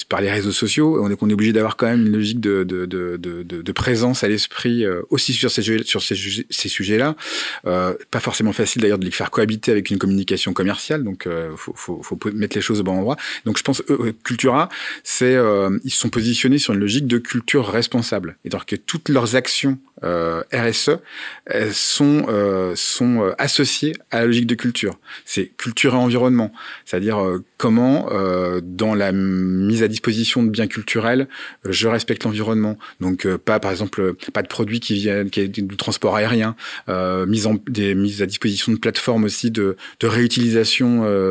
par 0.08 0.20
les 0.20 0.30
réseaux 0.30 0.52
sociaux. 0.52 0.98
On 1.02 1.10
est, 1.10 1.16
on 1.20 1.30
est 1.30 1.32
obligé 1.32 1.52
d'avoir 1.52 1.76
quand 1.76 1.86
même 1.86 2.06
une 2.06 2.12
logique 2.12 2.40
de, 2.40 2.64
de, 2.64 2.86
de, 2.86 3.16
de, 3.16 3.42
de 3.42 3.72
présence 3.72 4.24
à 4.24 4.28
l'esprit 4.28 4.84
aussi 5.10 5.32
sur 5.32 5.50
ces, 5.50 5.62
sur 5.84 6.02
ces, 6.02 6.16
ces 6.50 6.68
sujets-là. 6.68 7.16
pas 7.64 8.20
forcément 8.20 8.52
facile 8.52 8.82
d'ailleurs 8.82 8.98
de 8.98 9.04
les 9.04 9.10
faire 9.10 9.30
cohabiter 9.30 9.70
avec 9.72 9.90
une 9.90 9.98
communication 9.98 10.52
comme 10.52 10.65
donc 10.98 11.26
euh, 11.26 11.56
faut, 11.56 11.74
faut, 11.74 12.18
mettre 12.32 12.56
les 12.56 12.62
choses 12.62 12.80
au 12.80 12.84
bon 12.84 12.92
endroit. 12.92 13.16
Donc 13.44 13.58
je 13.58 13.62
pense 13.62 13.82
euh, 13.90 14.12
Cultura, 14.24 14.68
c'est 15.04 15.34
euh, 15.34 15.78
ils 15.84 15.90
sont 15.90 16.08
positionnés 16.08 16.58
sur 16.58 16.74
une 16.74 16.80
logique 16.80 17.06
de 17.06 17.18
culture 17.18 17.66
responsable, 17.66 18.36
et 18.44 18.48
donc 18.48 18.66
que 18.66 18.76
toutes 18.76 19.08
leurs 19.08 19.36
actions 19.36 19.78
RSE 20.02 20.90
sont 21.74 23.34
associées 23.38 23.94
à 24.10 24.20
la 24.20 24.26
logique 24.26 24.46
de 24.46 24.54
culture. 24.54 24.98
C'est 25.24 25.52
culture 25.56 25.94
et 25.94 25.96
environnement, 25.96 26.52
c'est-à-dire 26.84 27.18
comment 27.56 28.10
dans 28.62 28.94
la 28.94 29.12
mise 29.12 29.82
à 29.82 29.88
disposition 29.88 30.42
de 30.42 30.50
biens 30.50 30.66
culturels, 30.66 31.28
je 31.64 31.88
respecte 31.88 32.24
l'environnement. 32.24 32.76
Donc 33.00 33.26
pas 33.36 33.58
par 33.58 33.70
exemple 33.70 34.12
pas 34.34 34.42
de 34.42 34.48
produits 34.48 34.80
qui 34.80 34.94
viennent 34.94 35.30
qui 35.30 35.40
est 35.40 35.48
du 35.48 35.76
transport 35.78 36.14
aérien, 36.14 36.56
mise 36.88 37.48
des 37.66 37.94
mises 37.94 38.20
à 38.20 38.26
disposition 38.26 38.72
de 38.72 38.78
plateformes 38.78 39.24
aussi 39.24 39.50
de 39.50 39.76
réutilisation 40.02 40.55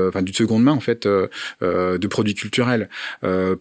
enfin 0.10 0.22
du 0.22 0.34
seconde 0.34 0.64
main 0.64 0.72
en 0.72 0.80
fait 0.80 1.08
de 1.08 2.08
produits 2.08 2.36
culturels, 2.36 2.90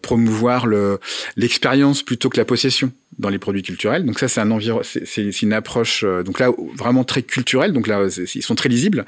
promouvoir 0.01 0.65
le 0.65 0.99
l'expérience 1.35 2.03
plutôt 2.03 2.29
que 2.29 2.37
la 2.37 2.45
possession 2.45 2.91
dans 3.17 3.29
les 3.29 3.39
produits 3.39 3.63
culturels. 3.63 4.05
Donc 4.05 4.19
ça, 4.19 4.27
c'est 4.27 4.41
un 4.41 4.51
environ, 4.51 4.81
c'est 4.83 5.41
une 5.41 5.53
approche 5.53 6.03
euh, 6.03 6.23
donc 6.23 6.39
là 6.39 6.51
vraiment 6.75 7.03
très 7.03 7.21
culturelle. 7.21 7.71
Donc 7.71 7.87
là, 7.87 8.07
ils 8.35 8.43
sont 8.43 8.55
très 8.55 8.69
lisibles. 8.69 9.05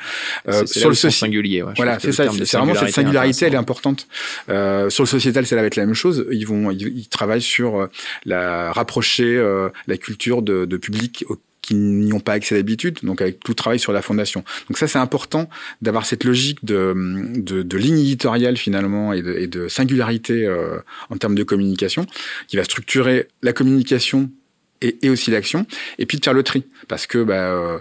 Euh, 0.48 0.66
sur 0.66 0.90
le 0.90 0.96
singulier. 0.96 1.64
Ouais, 1.64 1.74
voilà, 1.76 2.00
c'est 2.00 2.12
ça. 2.12 2.26
C'est 2.32 2.58
vraiment 2.58 2.76
cette 2.76 2.90
singularité, 2.90 3.46
elle 3.46 3.54
est 3.54 3.58
importante. 3.58 4.08
Euh, 4.50 4.90
sur 4.90 5.04
le 5.04 5.08
sociétal, 5.08 5.46
va 5.46 5.64
être 5.64 5.76
la 5.76 5.86
même 5.86 5.96
chose. 5.96 6.26
Ils 6.32 6.46
vont, 6.46 6.72
ils, 6.72 7.08
travaillent 7.08 7.42
sur 7.42 7.80
euh, 7.80 7.88
la 8.26 8.72
rapprocher 8.72 9.36
euh, 9.36 9.70
la 9.88 9.98
culture 9.98 10.42
de, 10.42 10.66
de 10.66 10.78
public 10.78 11.26
qui 11.68 11.76
n'y 11.76 12.14
ont 12.14 12.22
pas 12.22 12.32
accès 12.32 12.56
d'habitude, 12.56 13.00
donc 13.04 13.22
avec 13.22 13.42
tout 13.42 13.52
le 13.52 13.56
travail 13.56 13.78
sur 13.78 13.92
la 13.92 14.02
fondation. 14.02 14.46
Donc 14.70 14.78
ça, 14.78 14.88
c'est 14.88 15.00
important 15.00 15.50
d'avoir 15.82 16.06
cette 16.06 16.24
logique 16.24 16.64
de, 16.64 16.94
de, 17.36 17.62
de, 17.62 17.78
ligne 17.78 18.00
éditoriale 18.00 18.56
finalement 18.56 19.12
et 19.12 19.22
de, 19.22 19.34
et 19.34 19.48
de 19.48 19.68
singularité 19.68 20.46
euh, 20.46 20.78
en 21.10 21.18
termes 21.18 21.36
de 21.36 21.44
communication, 21.44 22.06
qui 22.48 22.56
va 22.56 22.64
structurer 22.64 23.28
la 23.42 23.52
communication 23.52 24.32
et, 24.82 24.98
et 25.02 25.10
aussi 25.10 25.30
l'action, 25.30 25.68
et 26.00 26.06
puis 26.06 26.20
de 26.20 26.24
faire 26.24 26.34
le 26.34 26.44
tri, 26.44 26.64
parce 26.88 27.06
que 27.06 27.22
bah, 27.22 27.52
euh, 27.52 27.80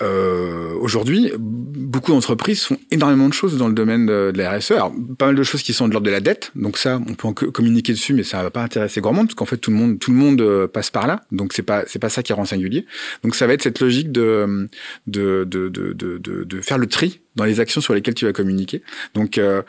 euh, 0.00 0.74
aujourd'hui, 0.80 1.32
beaucoup 1.38 2.12
d'entreprises 2.12 2.64
font 2.64 2.78
énormément 2.90 3.28
de 3.28 3.34
choses 3.34 3.56
dans 3.58 3.68
le 3.68 3.74
domaine 3.74 4.06
de, 4.06 4.32
la 4.34 4.56
RSE. 4.56 4.72
Alors, 4.72 4.92
pas 5.18 5.26
mal 5.26 5.34
de 5.34 5.42
choses 5.42 5.62
qui 5.62 5.72
sont 5.72 5.88
de 5.88 5.92
l'ordre 5.92 6.06
de 6.06 6.10
la 6.10 6.20
dette. 6.20 6.52
Donc 6.54 6.78
ça, 6.78 7.00
on 7.08 7.14
peut 7.14 7.28
en 7.28 7.32
communiquer 7.32 7.92
dessus, 7.92 8.14
mais 8.14 8.22
ça 8.22 8.42
va 8.42 8.50
pas 8.50 8.62
intéresser 8.62 9.00
grand 9.00 9.12
monde, 9.12 9.26
parce 9.26 9.34
qu'en 9.34 9.46
fait, 9.46 9.56
tout 9.56 9.70
le 9.70 9.76
monde, 9.76 9.98
tout 9.98 10.10
le 10.10 10.16
monde 10.16 10.40
euh, 10.40 10.66
passe 10.66 10.90
par 10.90 11.06
là. 11.06 11.22
Donc 11.32 11.52
c'est 11.52 11.62
pas, 11.62 11.84
c'est 11.86 11.98
pas 11.98 12.08
ça 12.08 12.22
qui 12.22 12.32
rend 12.32 12.44
singulier. 12.44 12.86
Donc 13.22 13.34
ça 13.34 13.46
va 13.46 13.54
être 13.54 13.62
cette 13.62 13.80
logique 13.80 14.12
de, 14.12 14.68
de, 15.06 15.44
de, 15.44 15.68
de, 15.68 15.92
de, 15.92 16.44
de 16.44 16.60
faire 16.60 16.78
le 16.78 16.86
tri 16.86 17.21
dans 17.36 17.44
les 17.44 17.60
actions 17.60 17.80
sur 17.80 17.94
lesquelles 17.94 18.14
tu 18.14 18.26
vas 18.26 18.32
communiquer. 18.32 18.82
Donc 19.14 19.38
euh, 19.38 19.62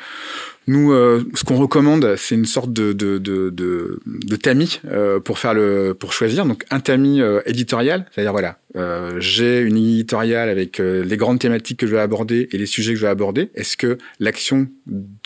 nous, 0.67 0.93
euh, 0.93 1.23
ce 1.34 1.43
qu'on 1.43 1.58
recommande, 1.58 2.15
c'est 2.17 2.36
une 2.36 2.45
sorte 2.45 2.71
de, 2.71 2.93
de, 2.93 3.17
de, 3.17 3.49
de, 3.49 3.99
de 4.06 4.36
tamis 4.36 4.80
euh, 4.86 5.19
pour 5.19 5.39
faire 5.39 5.54
le 5.54 5.93
pour 5.93 6.13
choisir. 6.13 6.45
Donc 6.45 6.63
un 6.69 6.80
tamis 6.80 7.21
euh, 7.21 7.41
éditorial, 7.45 8.06
c'est-à-dire 8.12 8.32
voilà, 8.32 8.60
euh, 8.76 9.19
j'ai 9.19 9.60
une 9.62 9.78
éditoriale 9.78 10.49
avec 10.49 10.80
les 10.80 11.17
grandes 11.17 11.39
thématiques 11.39 11.80
que 11.80 11.88
je 11.88 11.95
vais 11.95 12.02
aborder 12.02 12.49
et 12.52 12.58
les 12.58 12.65
sujets 12.65 12.93
que 12.93 12.99
je 12.99 13.06
vais 13.06 13.12
aborder. 13.12 13.49
Est-ce 13.56 13.78
que 13.78 13.97
l'action 14.19 14.67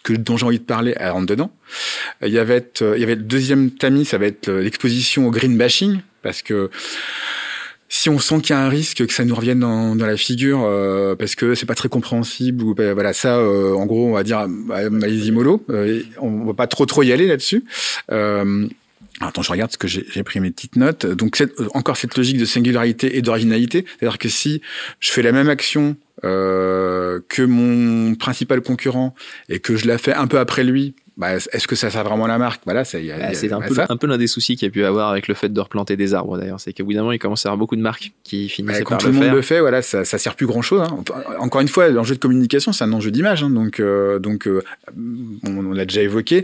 que 0.03 0.13
dont 0.13 0.37
j'ai 0.37 0.45
envie 0.45 0.59
de 0.59 0.63
parler, 0.63 0.93
elle 0.97 1.11
rentre 1.11 1.27
dedans? 1.27 1.51
Il 2.23 2.31
y 2.31 2.39
avait 2.39 2.65
il 2.81 2.99
y 2.99 3.03
avait 3.03 3.15
le 3.15 3.23
deuxième 3.23 3.71
tamis, 3.71 4.05
ça 4.05 4.17
va 4.17 4.25
être 4.25 4.49
l'exposition 4.51 5.27
au 5.27 5.31
green 5.31 5.57
bashing 5.57 5.99
parce 6.23 6.41
que 6.41 6.69
si 7.89 8.09
on 8.09 8.19
sent 8.19 8.41
qu'il 8.41 8.55
y 8.55 8.59
a 8.59 8.61
un 8.61 8.69
risque 8.69 9.05
que 9.05 9.13
ça 9.13 9.23
nous 9.23 9.35
revienne 9.35 9.59
dans, 9.59 9.95
dans 9.95 10.05
la 10.05 10.17
figure 10.17 10.61
euh, 10.63 11.15
parce 11.15 11.35
que 11.35 11.55
c'est 11.55 11.65
pas 11.65 11.75
très 11.75 11.89
compréhensible 11.89 12.63
ou 12.63 12.73
ben, 12.73 12.93
voilà 12.93 13.13
ça 13.13 13.37
euh, 13.37 13.73
en 13.73 13.85
gros 13.85 14.07
on 14.07 14.13
va 14.13 14.23
dire 14.23 14.45
bah, 14.49 14.77
allez-y 14.77 15.31
mollo 15.31 15.63
euh, 15.69 16.01
on 16.19 16.45
va 16.45 16.53
pas 16.53 16.67
trop 16.67 16.85
trop 16.85 17.03
y 17.03 17.11
aller 17.11 17.27
là-dessus 17.27 17.63
euh, 18.11 18.67
Attends, 19.19 19.41
je 19.41 19.51
regarde 19.51 19.71
ce 19.71 19.79
que 19.79 19.87
j'ai 19.87 20.23
pris 20.23 20.39
mes 20.39 20.51
petites 20.51 20.75
notes. 20.75 21.07
Donc, 21.07 21.43
encore 21.73 21.97
cette 21.97 22.15
logique 22.15 22.37
de 22.37 22.45
singularité 22.45 23.17
et 23.17 23.23
d'originalité. 23.23 23.83
C'est-à-dire 23.87 24.19
que 24.19 24.29
si 24.29 24.61
je 24.99 25.11
fais 25.11 25.23
la 25.23 25.31
même 25.31 25.49
action 25.49 25.95
euh, 26.23 27.19
que 27.27 27.41
mon 27.41 28.13
principal 28.13 28.61
concurrent 28.61 29.15
et 29.49 29.59
que 29.59 29.75
je 29.75 29.87
la 29.87 29.97
fais 29.97 30.13
un 30.13 30.27
peu 30.27 30.37
après 30.37 30.63
lui, 30.63 30.93
bah, 31.17 31.35
est-ce 31.35 31.67
que 31.67 31.75
ça 31.75 31.89
sert 31.89 32.03
vraiment 32.03 32.27
la 32.27 32.37
marque? 32.37 32.61
Voilà, 32.65 32.85
c'est 32.85 33.01
bah, 33.07 33.57
un, 33.57 33.61
peu, 33.61 33.75
un 33.89 33.97
peu 33.97 34.05
l'un 34.05 34.17
des 34.17 34.27
soucis 34.27 34.55
qu'il 34.55 34.67
y 34.67 34.69
a 34.69 34.71
pu 34.71 34.85
avoir 34.85 35.09
avec 35.09 35.27
le 35.27 35.33
fait 35.33 35.51
de 35.51 35.59
replanter 35.59 35.97
des 35.97 36.13
arbres 36.13 36.37
d'ailleurs, 36.37 36.59
c'est 36.59 36.73
qu'au 36.73 36.83
bout 36.83 36.93
d'un 36.93 36.99
moment 36.99 37.11
il 37.11 37.19
commence 37.19 37.45
à 37.45 37.49
y 37.49 37.49
avoir 37.49 37.57
beaucoup 37.57 37.75
de 37.75 37.81
marques 37.81 38.11
qui 38.23 38.49
finissent 38.49 38.79
bah, 38.79 38.83
par 38.83 38.99
quand 38.99 39.05
le 39.05 39.11
tout 39.11 39.19
le 39.19 39.25
monde 39.25 39.35
le 39.35 39.41
fait, 39.41 39.59
voilà, 39.59 39.81
ça, 39.81 40.05
ça 40.05 40.19
sert 40.19 40.35
plus 40.35 40.45
grand 40.45 40.61
chose. 40.61 40.81
Hein. 40.81 41.03
Encore 41.39 41.61
une 41.61 41.67
fois, 41.67 41.89
l'enjeu 41.89 42.13
de 42.13 42.19
communication, 42.19 42.71
c'est 42.71 42.83
un 42.83 42.93
enjeu 42.93 43.09
d'image, 43.09 43.41
hein. 43.41 43.49
donc 43.49 43.79
euh, 43.79 44.19
donc 44.19 44.47
euh, 44.47 44.61
on, 45.43 45.71
l'a 45.71 45.85
déjà 45.85 46.03
évoqué. 46.03 46.43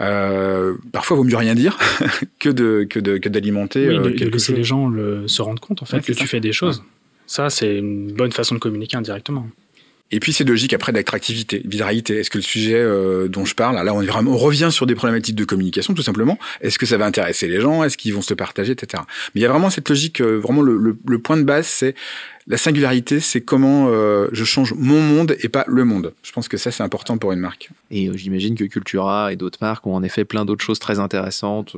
Euh, 0.00 0.74
parfois, 0.92 1.16
il 1.16 1.18
vaut 1.18 1.24
mieux 1.24 1.36
rien 1.36 1.54
dire 1.54 1.78
que 2.38 2.48
de 2.48 2.86
que 2.88 3.00
de 3.00 3.18
que 3.18 3.28
d'alimenter. 3.28 3.88
Oui, 3.88 4.14
de, 4.14 4.28
laisser 4.30 4.54
les 4.54 4.64
gens 4.64 4.88
le, 4.88 5.28
se 5.28 5.42
rendre 5.42 5.60
compte 5.60 5.82
en 5.82 5.86
fait 5.86 6.00
que 6.00 6.12
tu 6.12 6.26
fais 6.26 6.40
des 6.40 6.52
choses. 6.52 6.82
Ça, 7.26 7.50
c'est 7.50 7.76
une 7.76 8.12
bonne 8.12 8.32
façon 8.32 8.54
de 8.54 8.60
communiquer 8.60 8.96
indirectement. 8.96 9.46
Et 10.10 10.20
puis 10.20 10.32
c'est 10.32 10.44
logique 10.44 10.72
après 10.72 10.92
d'attractivité, 10.92 11.62
viralité. 11.64 12.18
Est-ce 12.18 12.30
que 12.30 12.38
le 12.38 12.42
sujet 12.42 12.76
euh, 12.76 13.26
dont 13.26 13.44
je 13.44 13.54
parle, 13.54 13.82
là 13.82 13.94
on, 13.94 14.06
on, 14.06 14.36
revient 14.36 14.68
sur 14.70 14.86
des 14.86 14.94
problématiques 14.94 15.34
de 15.34 15.44
communication 15.44 15.94
tout 15.94 16.02
simplement. 16.02 16.38
Est-ce 16.60 16.78
que 16.78 16.86
ça 16.86 16.98
va 16.98 17.06
intéresser 17.06 17.48
les 17.48 17.60
gens? 17.60 17.82
Est-ce 17.82 17.96
qu'ils 17.96 18.14
vont 18.14 18.22
se 18.22 18.34
partager, 18.34 18.72
etc. 18.72 19.02
Mais 19.34 19.40
il 19.40 19.42
y 19.42 19.46
a 19.46 19.48
vraiment 19.48 19.70
cette 19.70 19.88
logique, 19.88 20.20
euh, 20.20 20.36
vraiment 20.36 20.62
le, 20.62 20.76
le, 20.76 20.96
le, 21.06 21.18
point 21.18 21.36
de 21.36 21.42
base, 21.42 21.66
c'est 21.66 21.94
la 22.46 22.58
singularité, 22.58 23.18
c'est 23.18 23.40
comment 23.40 23.88
euh, 23.88 24.28
je 24.32 24.44
change 24.44 24.74
mon 24.74 25.00
monde 25.00 25.36
et 25.40 25.48
pas 25.48 25.64
le 25.66 25.84
monde. 25.84 26.12
Je 26.22 26.32
pense 26.32 26.48
que 26.48 26.58
ça 26.58 26.70
c'est 26.70 26.82
important 26.82 27.16
pour 27.16 27.32
une 27.32 27.40
marque. 27.40 27.70
Et 27.90 28.10
j'imagine 28.14 28.56
que 28.56 28.64
Cultura 28.64 29.32
et 29.32 29.36
d'autres 29.36 29.58
marques 29.62 29.86
ont 29.86 29.94
en 29.94 30.02
effet 30.02 30.24
plein 30.24 30.44
d'autres 30.44 30.64
choses 30.64 30.78
très 30.78 31.00
intéressantes 31.00 31.76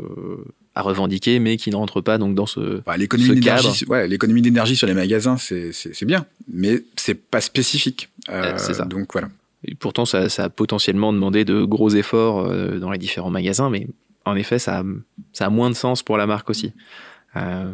à 0.76 0.82
revendiquer, 0.82 1.38
mais 1.38 1.56
qui 1.56 1.70
ne 1.70 1.76
rentrent 1.76 2.02
pas 2.02 2.18
donc 2.18 2.34
dans 2.34 2.44
ce, 2.44 2.82
bah, 2.84 2.98
l'économie 2.98 3.40
d'énergie, 3.40 3.86
ouais, 3.86 4.06
l'économie 4.06 4.42
d'énergie 4.42 4.76
sur 4.76 4.86
les 4.86 4.92
magasins, 4.92 5.38
c'est, 5.38 6.04
bien, 6.04 6.26
mais 6.52 6.84
c'est 6.96 7.14
pas 7.14 7.40
spécifique. 7.40 8.10
Euh, 8.28 8.58
ça. 8.58 8.84
Donc 8.84 9.10
voilà. 9.10 9.28
Et 9.64 9.74
pourtant, 9.74 10.04
ça, 10.04 10.28
ça, 10.28 10.44
a 10.44 10.48
potentiellement 10.50 11.14
demandé 11.14 11.46
de 11.46 11.64
gros 11.64 11.88
efforts 11.88 12.40
euh, 12.40 12.78
dans 12.78 12.90
les 12.90 12.98
différents 12.98 13.30
magasins, 13.30 13.70
mais 13.70 13.86
en 14.26 14.36
effet, 14.36 14.58
ça 14.58 14.80
a, 14.80 14.84
ça 15.32 15.46
a 15.46 15.50
moins 15.50 15.70
de 15.70 15.74
sens 15.74 16.02
pour 16.02 16.18
la 16.18 16.26
marque 16.26 16.50
aussi. 16.50 16.74
Euh, 17.36 17.72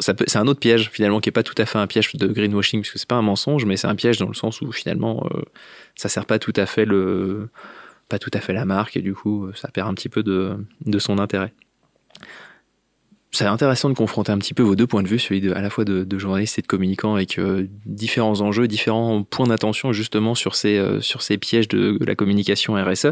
c'est 0.00 0.36
un 0.36 0.46
autre 0.48 0.60
piège 0.60 0.90
finalement 0.90 1.20
qui 1.20 1.28
est 1.28 1.32
pas 1.32 1.44
tout 1.44 1.54
à 1.56 1.66
fait 1.66 1.78
un 1.78 1.86
piège 1.86 2.12
de 2.14 2.26
greenwashing 2.26 2.82
parce 2.82 2.90
que 2.90 2.98
c'est 2.98 3.08
pas 3.08 3.16
un 3.16 3.22
mensonge, 3.22 3.64
mais 3.64 3.76
c'est 3.76 3.86
un 3.86 3.94
piège 3.94 4.18
dans 4.18 4.28
le 4.28 4.34
sens 4.34 4.60
où 4.60 4.70
finalement 4.72 5.24
euh, 5.32 5.42
ça 5.94 6.08
sert 6.08 6.26
pas 6.26 6.38
tout 6.38 6.52
à 6.56 6.66
fait 6.66 6.84
le, 6.84 7.48
pas 8.08 8.18
tout 8.18 8.30
à 8.34 8.40
fait 8.40 8.52
la 8.52 8.64
marque 8.64 8.96
et 8.96 9.00
du 9.00 9.14
coup 9.14 9.48
ça 9.54 9.68
perd 9.68 9.88
un 9.88 9.94
petit 9.94 10.08
peu 10.08 10.22
de, 10.22 10.56
de 10.84 10.98
son 10.98 11.18
intérêt. 11.18 11.52
C'est 13.30 13.44
intéressant 13.44 13.90
de 13.90 13.94
confronter 13.94 14.32
un 14.32 14.38
petit 14.38 14.54
peu 14.54 14.62
vos 14.62 14.74
deux 14.74 14.86
points 14.86 15.02
de 15.02 15.08
vue, 15.08 15.18
celui 15.18 15.40
de, 15.40 15.52
à 15.52 15.60
la 15.60 15.68
fois 15.68 15.84
de, 15.84 16.02
de 16.02 16.18
journaliste 16.18 16.58
et 16.58 16.62
de 16.62 16.66
communicant, 16.66 17.14
avec 17.14 17.38
euh, 17.38 17.66
différents 17.84 18.40
enjeux, 18.40 18.66
différents 18.66 19.22
points 19.22 19.46
d'attention 19.46 19.92
justement 19.92 20.34
sur 20.34 20.54
ces, 20.54 20.78
euh, 20.78 21.00
sur 21.00 21.20
ces 21.20 21.36
pièges 21.36 21.68
de, 21.68 21.98
la 22.00 22.14
communication 22.14 22.74
RSE. 22.74 23.08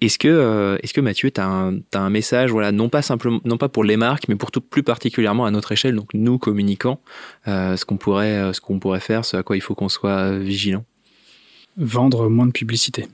Est-ce 0.00 0.18
que, 0.18 0.28
euh, 0.28 0.76
est-ce 0.82 0.92
que 0.92 1.00
Mathieu, 1.00 1.30
tu 1.30 1.40
as 1.40 1.46
un, 1.46 1.76
as 1.94 2.00
un 2.00 2.10
message, 2.10 2.50
voilà, 2.50 2.72
non 2.72 2.88
pas 2.88 3.00
simplement, 3.00 3.40
non 3.44 3.56
pas 3.56 3.68
pour 3.68 3.84
les 3.84 3.96
marques, 3.96 4.26
mais 4.28 4.34
pour 4.34 4.50
tout 4.50 4.60
plus 4.60 4.82
particulièrement 4.82 5.46
à 5.46 5.52
notre 5.52 5.70
échelle, 5.70 5.94
donc 5.94 6.08
nous 6.14 6.38
communicants, 6.38 7.00
ce 7.46 7.84
qu'on 7.84 7.96
pourrait, 7.96 8.52
ce 8.52 8.60
qu'on 8.60 8.80
pourrait 8.80 9.00
faire, 9.00 9.24
ce 9.24 9.36
à 9.36 9.42
quoi 9.44 9.56
il 9.56 9.60
faut 9.60 9.74
qu'on 9.74 9.88
soit 9.88 10.36
vigilant? 10.36 10.84
Vendre 11.76 12.28
moins 12.28 12.46
de 12.46 12.52
publicité. 12.52 13.06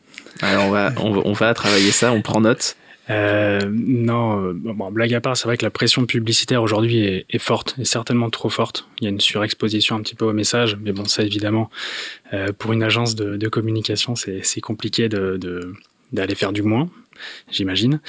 Alors 0.42 0.66
on 0.66 0.70
va, 0.70 0.92
on 0.98 1.12
va, 1.12 1.22
on 1.24 1.32
va 1.32 1.54
travailler 1.54 1.92
ça, 1.92 2.12
on 2.12 2.22
prend 2.22 2.40
note. 2.40 2.76
Euh, 3.10 3.60
non, 3.68 4.44
euh, 4.44 4.90
blague 4.90 5.14
à 5.14 5.20
part, 5.20 5.36
c'est 5.36 5.46
vrai 5.46 5.56
que 5.56 5.64
la 5.64 5.70
pression 5.70 6.06
publicitaire 6.06 6.62
aujourd'hui 6.62 7.04
est, 7.04 7.26
est, 7.28 7.38
forte, 7.38 7.74
et 7.78 7.84
certainement 7.84 8.30
trop 8.30 8.50
forte. 8.50 8.88
Il 9.00 9.04
y 9.04 9.06
a 9.08 9.10
une 9.10 9.20
surexposition 9.20 9.96
un 9.96 10.00
petit 10.00 10.14
peu 10.14 10.24
au 10.24 10.32
message, 10.32 10.78
mais 10.80 10.92
bon, 10.92 11.04
ça 11.06 11.24
évidemment, 11.24 11.70
euh, 12.32 12.48
pour 12.56 12.72
une 12.72 12.82
agence 12.82 13.16
de, 13.16 13.48
communication, 13.48 14.14
c'est 14.14 14.60
compliqué 14.60 15.08
d'aller 15.08 16.34
faire 16.36 16.52
du 16.52 16.62
moins, 16.62 16.88
j'imagine. 17.50 18.00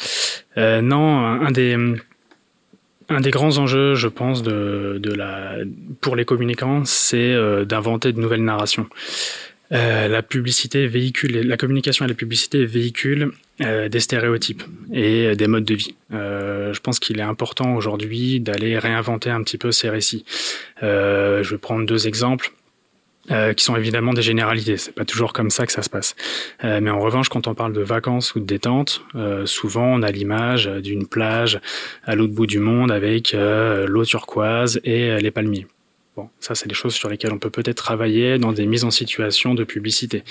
Euh, 0.58 0.82
non, 0.82 1.20
un 1.20 1.52
des 1.52 3.32
grands 3.32 3.58
enjeux, 3.58 3.96
je 3.96 4.08
pense, 4.08 4.44
de, 4.44 5.00
de 5.02 5.12
la, 5.12 5.56
pour 6.00 6.16
les 6.16 6.26
communicants, 6.26 6.86
c'est 6.86 7.36
d'inventer 7.66 8.14
de 8.14 8.20
nouvelles 8.20 8.44
narrations. 8.44 8.88
Euh, 9.72 10.08
la 10.08 10.22
publicité 10.22 10.86
véhicule, 10.88 11.48
la 11.48 11.58
communication 11.58 12.06
et 12.06 12.08
la 12.08 12.14
publicité 12.14 12.66
véhiculent 12.66 13.32
euh, 13.62 13.88
des 13.88 14.00
stéréotypes 14.02 14.64
et 14.92 15.36
des 15.36 15.48
modes 15.48 15.64
de 15.64 15.76
vie. 15.76 15.96
Euh, 16.14 16.74
je 16.74 16.80
pense 16.82 17.00
qu'il 17.00 17.20
est 17.20 17.24
important 17.24 17.76
aujourd'hui 17.76 18.42
d'aller 18.42 18.78
réinventer 18.78 19.30
un 19.30 19.42
petit 19.44 19.58
peu 19.58 19.72
ces 19.72 19.90
récits. 19.90 20.26
je 20.82 21.50
vais 21.50 21.58
prendre 21.58 21.86
deux 21.86 22.08
exemples. 22.08 22.52
qui 23.56 23.64
sont 23.64 23.78
évidemment 23.78 24.14
des 24.14 24.24
généralités. 24.24 24.78
C'est 24.78 24.96
pas 24.96 25.06
toujours 25.06 25.32
comme 25.32 25.52
ça 25.52 25.66
que 25.66 25.72
ça 25.72 25.84
se 25.84 25.90
passe. 25.90 26.16
mais 26.64 26.90
en 26.90 27.00
revanche, 27.00 27.30
quand 27.30 27.48
on 27.48 27.54
parle 27.54 27.72
de 27.72 27.82
vacances 27.82 28.36
ou 28.36 28.40
de 28.40 28.46
détente, 28.46 29.04
souvent 29.46 29.86
on 29.86 30.02
a 30.02 30.12
l'image 30.12 30.66
d'une 30.66 31.08
plage 31.08 31.62
à 32.04 32.16
l'autre 32.16 32.34
bout 32.34 32.48
du 32.48 32.60
monde 32.60 32.92
avec 32.92 33.34
l'eau 33.34 34.06
turquoise 34.06 34.82
et 34.84 35.18
les 35.22 35.32
palmiers. 35.32 35.68
Bon, 36.18 36.30
ça, 36.42 36.56
c'est 36.56 36.68
des 36.68 36.76
choses 36.76 36.94
sur 36.94 37.08
lesquelles 37.10 37.32
on 37.32 37.40
peut 37.40 37.50
peut-être 37.50 37.78
travailler 37.78 38.38
dans 38.38 38.52
des 38.52 38.66
mises 38.66 38.84
en 38.84 38.92
situation 38.92 39.54
de 39.56 39.64
publicité. 39.64 40.24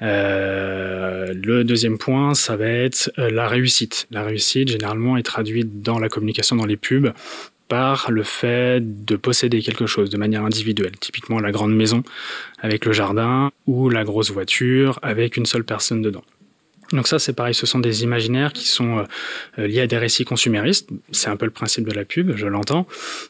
Euh, 0.00 1.34
le 1.34 1.62
deuxième 1.62 1.98
point, 1.98 2.32
ça 2.34 2.56
va 2.56 2.66
être 2.66 3.12
euh, 3.18 3.30
la 3.30 3.46
réussite. 3.46 4.06
La 4.10 4.22
réussite, 4.22 4.68
généralement, 4.68 5.18
est 5.18 5.22
traduite 5.22 5.82
dans 5.82 5.98
la 5.98 6.08
communication, 6.08 6.56
dans 6.56 6.64
les 6.64 6.78
pubs, 6.78 7.12
par 7.68 8.10
le 8.10 8.22
fait 8.22 8.80
de 9.04 9.14
posséder 9.16 9.60
quelque 9.60 9.86
chose 9.86 10.08
de 10.08 10.16
manière 10.16 10.42
individuelle. 10.42 10.96
Typiquement, 10.98 11.38
la 11.38 11.52
grande 11.52 11.76
maison 11.76 12.02
avec 12.58 12.86
le 12.86 12.92
jardin 12.92 13.50
ou 13.66 13.90
la 13.90 14.04
grosse 14.04 14.30
voiture 14.30 14.98
avec 15.02 15.36
une 15.36 15.46
seule 15.46 15.64
personne 15.64 16.00
dedans. 16.00 16.24
Donc 16.92 17.06
ça, 17.06 17.18
c'est 17.20 17.32
pareil, 17.32 17.54
ce 17.54 17.66
sont 17.66 17.78
des 17.78 18.02
imaginaires 18.02 18.52
qui 18.52 18.66
sont 18.66 19.04
euh, 19.58 19.66
liés 19.66 19.82
à 19.82 19.86
des 19.86 19.98
récits 19.98 20.24
consuméristes. 20.24 20.90
C'est 21.12 21.28
un 21.28 21.36
peu 21.36 21.46
le 21.46 21.52
principe 21.52 21.88
de 21.88 21.94
la 21.94 22.04
pub, 22.04 22.36
je 22.36 22.46
l'entends. 22.46 22.86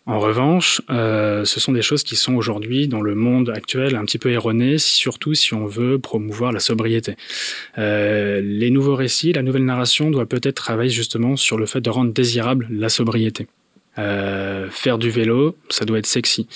En 0.06 0.18
revanche, 0.18 0.80
euh, 0.88 1.44
ce 1.44 1.60
sont 1.60 1.72
des 1.72 1.82
choses 1.82 2.02
qui 2.02 2.16
sont 2.16 2.34
aujourd'hui, 2.34 2.88
dans 2.88 3.02
le 3.02 3.14
monde 3.14 3.50
actuel, 3.50 3.96
un 3.96 4.04
petit 4.04 4.18
peu 4.18 4.30
erronées, 4.30 4.78
surtout 4.78 5.34
si 5.34 5.52
on 5.52 5.66
veut 5.66 5.98
promouvoir 5.98 6.52
la 6.52 6.60
sobriété. 6.60 7.16
Euh, 7.76 8.40
les 8.42 8.70
nouveaux 8.70 8.96
récits, 8.96 9.32
la 9.32 9.42
nouvelle 9.42 9.66
narration 9.66 10.10
doit 10.10 10.26
peut-être 10.26 10.56
travailler 10.56 10.90
justement 10.90 11.36
sur 11.36 11.58
le 11.58 11.66
fait 11.66 11.80
de 11.80 11.90
rendre 11.90 12.12
désirable 12.12 12.66
la 12.70 12.88
sobriété. 12.88 13.46
Euh, 13.98 14.68
faire 14.70 14.98
du 14.98 15.10
vélo, 15.10 15.56
ça 15.68 15.84
doit 15.84 15.98
être 15.98 16.06
sexy. 16.06 16.46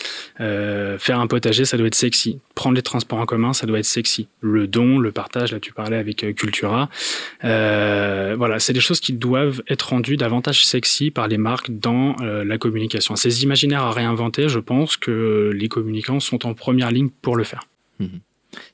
Euh, 0.40 0.99
faire 0.99 1.18
un 1.18 1.27
potager, 1.27 1.64
ça 1.64 1.77
doit 1.77 1.88
être 1.88 1.94
sexy. 1.94 2.38
Prendre 2.55 2.77
les 2.77 2.83
transports 2.83 3.18
en 3.18 3.27
commun, 3.27 3.53
ça 3.53 3.66
doit 3.66 3.81
être 3.81 3.85
sexy. 3.85 4.29
Le 4.40 4.66
don, 4.66 4.99
le 4.99 5.11
partage, 5.11 5.53
là 5.53 5.59
tu 5.59 5.73
parlais 5.73 5.97
avec 5.97 6.23
euh, 6.23 6.33
Cultura. 6.33 6.88
Voilà, 7.42 8.59
c'est 8.59 8.73
des 8.73 8.81
choses 8.81 9.01
qui 9.01 9.12
doivent 9.12 9.62
être 9.68 9.90
rendues 9.90 10.16
davantage 10.16 10.64
sexy 10.64 11.11
par 11.11 11.29
les 11.29 11.38
marques 11.38 11.70
dans 11.70 12.16
la 12.20 12.59
communication. 12.59 13.16
Ces 13.16 13.42
imaginaires 13.42 13.83
à 13.83 13.92
réinventer, 13.92 14.49
je 14.49 14.59
pense 14.59 14.97
que 14.97 15.51
les 15.55 15.68
communicants 15.68 16.20
sont 16.20 16.47
en 16.47 16.55
première 16.55 16.90
ligne 16.90 17.09
pour 17.23 17.37
le 17.37 17.44
faire. 17.44 17.64
Mhm. 18.01 18.20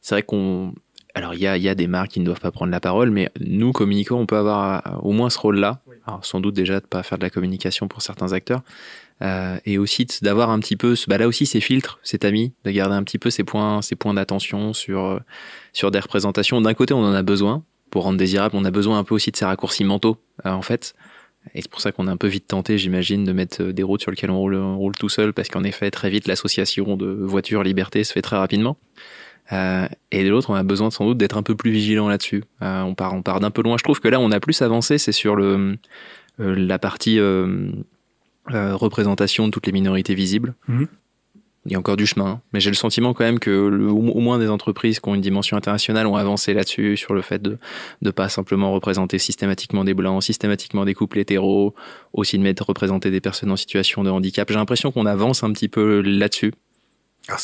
C'est 0.03 0.15
vrai 0.15 0.23
qu'on 0.23 0.75
alors 1.15 1.35
il 1.35 1.41
y 1.41 1.47
a, 1.47 1.57
y 1.57 1.69
a, 1.69 1.75
des 1.75 1.89
marques 1.89 2.13
qui 2.13 2.21
ne 2.21 2.25
doivent 2.25 2.41
pas 2.41 2.53
prendre 2.53 2.71
la 2.71 2.81
parole, 2.81 3.11
mais 3.11 3.31
nous 3.41 3.73
communicants, 3.73 4.19
on 4.19 4.27
peut 4.27 4.37
avoir 4.37 5.01
au 5.05 5.13
moins 5.13 5.29
ce 5.31 5.39
rôle-là 5.39 5.81
alors, 6.07 6.25
sans 6.25 6.41
doute 6.41 6.55
déjà 6.55 6.81
de 6.81 6.87
pas 6.87 7.03
faire 7.03 7.19
de 7.19 7.23
la 7.23 7.31
communication 7.31 7.89
pour 7.89 8.03
certains 8.03 8.33
acteurs, 8.33 8.63
euh, 9.23 9.59
et 9.67 9.79
aussi 9.79 10.07
d'avoir 10.23 10.51
un 10.51 10.61
petit 10.61 10.77
peu, 10.77 10.95
bah 11.07 11.19
là 11.19 11.29
aussi 11.29 11.47
ces 11.47 11.61
filtres, 11.61 11.99
cet 12.03 12.25
ami, 12.25 12.53
de 12.65 12.71
garder 12.71 12.95
un 12.95 13.03
petit 13.03 13.19
peu 13.19 13.31
ces 13.31 13.45
points, 13.45 13.83
ces 13.83 13.97
points 13.97 14.15
d'attention 14.15 14.73
sur 14.73 15.05
euh, 15.05 15.19
sur 15.73 15.91
des 15.91 16.01
représentations. 16.01 16.61
D'un 16.61 16.75
côté, 16.75 16.95
on 16.95 17.05
en 17.05 17.13
a 17.13 17.23
besoin 17.23 17.65
pour 17.91 18.05
rendre 18.05 18.19
désirable, 18.19 18.57
on 18.57 18.65
a 18.65 18.71
besoin 18.71 18.99
un 18.99 19.05
peu 19.05 19.15
aussi 19.15 19.31
de 19.31 19.37
ces 19.37 19.45
raccourcis 19.45 19.85
mentaux, 19.85 20.17
euh, 20.47 20.51
en 20.51 20.63
fait. 20.63 20.95
Et 21.55 21.63
c'est 21.63 21.71
pour 21.71 21.81
ça 21.81 21.91
qu'on 21.91 22.07
est 22.07 22.11
un 22.11 22.17
peu 22.19 22.29
vite 22.29 22.47
tenté, 22.49 22.77
j'imagine, 22.79 23.25
de 23.25 23.33
mettre 23.33 23.63
des 23.63 23.83
routes 23.83 24.03
sur 24.03 24.11
lesquelles 24.11 24.31
on 24.31 24.39
roule, 24.39 24.57
on 24.57 24.77
roule 24.77 24.95
tout 24.95 25.09
seul, 25.09 25.33
parce 25.33 25.49
qu'en 25.49 25.65
effet, 25.65 25.91
très 25.91 26.11
vite, 26.11 26.27
l'association 26.29 26.97
de 26.97 27.07
voiture 27.07 27.63
liberté 27.63 28.05
se 28.05 28.13
fait 28.13 28.23
très 28.23 28.37
rapidement. 28.37 28.77
Euh, 29.53 29.89
et 30.11 30.25
de 30.25 30.29
l'autre, 30.29 30.51
on 30.51 30.55
a 30.55 30.63
besoin 30.63 30.91
sans 30.91 31.07
doute 31.07 31.19
d'être 31.19 31.37
un 31.37 31.43
peu 31.43 31.55
plus 31.55 31.71
vigilant 31.71 32.09
là-dessus. 32.09 32.45
Euh, 32.63 32.83
on 32.83 32.95
part, 32.95 33.15
on 33.15 33.23
part 33.23 33.41
d'un 33.41 33.51
peu 33.51 33.63
loin. 33.63 33.77
Je 33.79 33.85
trouve 33.85 34.01
que 34.01 34.09
là, 34.09 34.21
on 34.21 34.31
a 34.31 34.41
plus 34.41 34.63
avancé, 34.63 34.99
c'est 34.99 35.13
sur 35.13 35.37
le, 35.37 35.77
euh, 36.41 36.55
la 36.57 36.79
partie 36.79 37.21
représentation 38.49 39.47
de 39.47 39.53
toutes 39.53 39.67
les 39.67 39.73
minorités 39.73 40.15
visibles. 40.15 40.55
Mhm. 40.69 40.87
Il 41.67 41.73
y 41.73 41.75
a 41.75 41.79
encore 41.79 41.99
du 41.99 42.07
chemin, 42.07 42.41
mais 42.55 42.61
j'ai 42.61 42.71
le 42.71 42.75
sentiment 42.75 43.13
quand 43.13 43.23
même 43.23 43.39
que 43.39 43.51
au 43.51 44.21
moins 44.21 44.39
des 44.39 44.49
entreprises 44.49 44.99
qui 44.99 45.07
ont 45.11 45.15
une 45.15 45.21
dimension 45.21 45.59
internationale 45.59 46.07
ont 46.07 46.17
avancé 46.17 46.55
là-dessus, 46.55 46.97
sur 46.97 47.13
le 47.13 47.21
fait 47.21 47.43
de 47.43 47.59
ne 48.01 48.11
pas 48.11 48.31
simplement 48.31 48.73
représenter 48.73 49.19
systématiquement 49.19 49.85
des 49.85 49.93
blancs, 49.93 50.23
systématiquement 50.23 50.87
des 50.87 50.95
couples 50.95 51.19
hétéros, 51.19 51.75
aussi 52.15 52.39
de 52.39 52.43
mettre 52.43 52.65
représenter 52.65 53.11
des 53.11 53.21
personnes 53.21 53.51
en 53.51 53.57
situation 53.57 54.03
de 54.03 54.09
handicap. 54.09 54.49
J'ai 54.49 54.55
l'impression 54.55 54.91
qu'on 54.91 55.05
avance 55.05 55.45
un 55.45 55.53
petit 55.53 55.69
peu 55.69 56.01
là-dessus. 56.01 56.55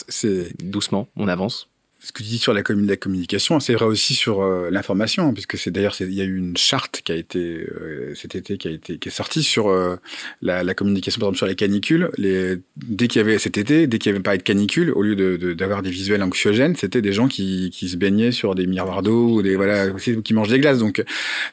C'est 0.08 0.50
doucement, 0.64 1.08
on 1.16 1.28
avance 1.28 1.68
ce 1.98 2.12
que 2.12 2.22
tu 2.22 2.28
dis 2.28 2.38
sur 2.38 2.52
la, 2.52 2.62
la 2.68 2.96
communication, 2.96 3.58
c'est 3.58 3.72
vrai 3.72 3.86
aussi 3.86 4.14
sur 4.14 4.42
euh, 4.42 4.68
l'information, 4.70 5.32
puisque 5.32 5.56
c'est 5.56 5.70
d'ailleurs 5.70 5.96
il 6.00 6.12
y 6.12 6.20
a 6.20 6.24
eu 6.24 6.36
une 6.36 6.56
charte 6.56 7.00
qui 7.02 7.10
a 7.10 7.14
été 7.14 7.38
euh, 7.40 8.14
cet 8.14 8.34
été 8.34 8.58
qui 8.58 8.68
a 8.68 8.70
été 8.70 8.98
qui 8.98 9.08
est 9.08 9.12
sortie 9.12 9.42
sur 9.42 9.68
euh, 9.68 9.96
la, 10.42 10.62
la, 10.62 10.74
communication 10.74 11.20
par 11.20 11.28
exemple 11.28 11.38
sur 11.38 11.46
les 11.46 11.54
canicules. 11.54 12.10
Les, 12.18 12.56
dès 12.76 13.08
qu'il 13.08 13.20
y 13.20 13.24
avait 13.24 13.38
cet 13.38 13.56
été, 13.56 13.86
dès 13.86 13.98
qu'il 13.98 14.12
y 14.12 14.14
avait 14.14 14.22
pas 14.22 14.36
de 14.36 14.42
canicule, 14.42 14.92
au 14.92 15.02
lieu 15.02 15.16
de 15.16 15.54
d'avoir 15.54 15.82
des 15.82 15.90
visuels 15.90 16.22
anxiogènes, 16.22 16.76
c'était 16.76 17.02
des 17.02 17.12
gens 17.12 17.28
qui, 17.28 17.70
qui 17.70 17.88
se 17.88 17.96
baignaient 17.96 18.32
sur 18.32 18.54
des 18.54 18.66
miroirs 18.66 19.02
d'eau 19.02 19.30
ou 19.30 19.42
des 19.42 19.56
voilà 19.56 19.88
qui 20.22 20.34
mangent 20.34 20.50
des 20.50 20.60
glaces. 20.60 20.78
Donc 20.78 21.02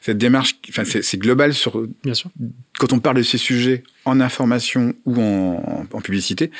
cette 0.02 0.18
démarche, 0.18 0.56
enfin 0.68 0.84
c'est 0.84 1.18
global 1.18 1.54
sur. 1.54 1.86
Bien 2.04 2.14
sûr. 2.14 2.30
Quand 2.78 2.92
on 2.92 3.00
parle 3.00 3.16
de 3.16 3.22
ces 3.22 3.38
sujets 3.38 3.82
en 4.04 4.20
information 4.20 4.94
ou 5.04 5.20
en, 5.20 5.86
en 5.92 6.00
publicité, 6.00 6.50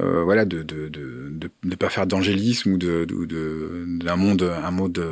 euh, 0.00 0.22
voilà, 0.24 0.44
de 0.44 0.62
de, 0.62 0.88
de 0.88 1.30
de 1.30 1.50
de 1.64 1.74
pas 1.76 1.88
faire 1.88 2.06
d'angélisme 2.06 2.72
ou 2.72 2.78
de 2.78 3.04
de 3.04 3.84
d'un 4.02 4.16
monde 4.16 4.42
un 4.42 4.70
mode 4.70 5.02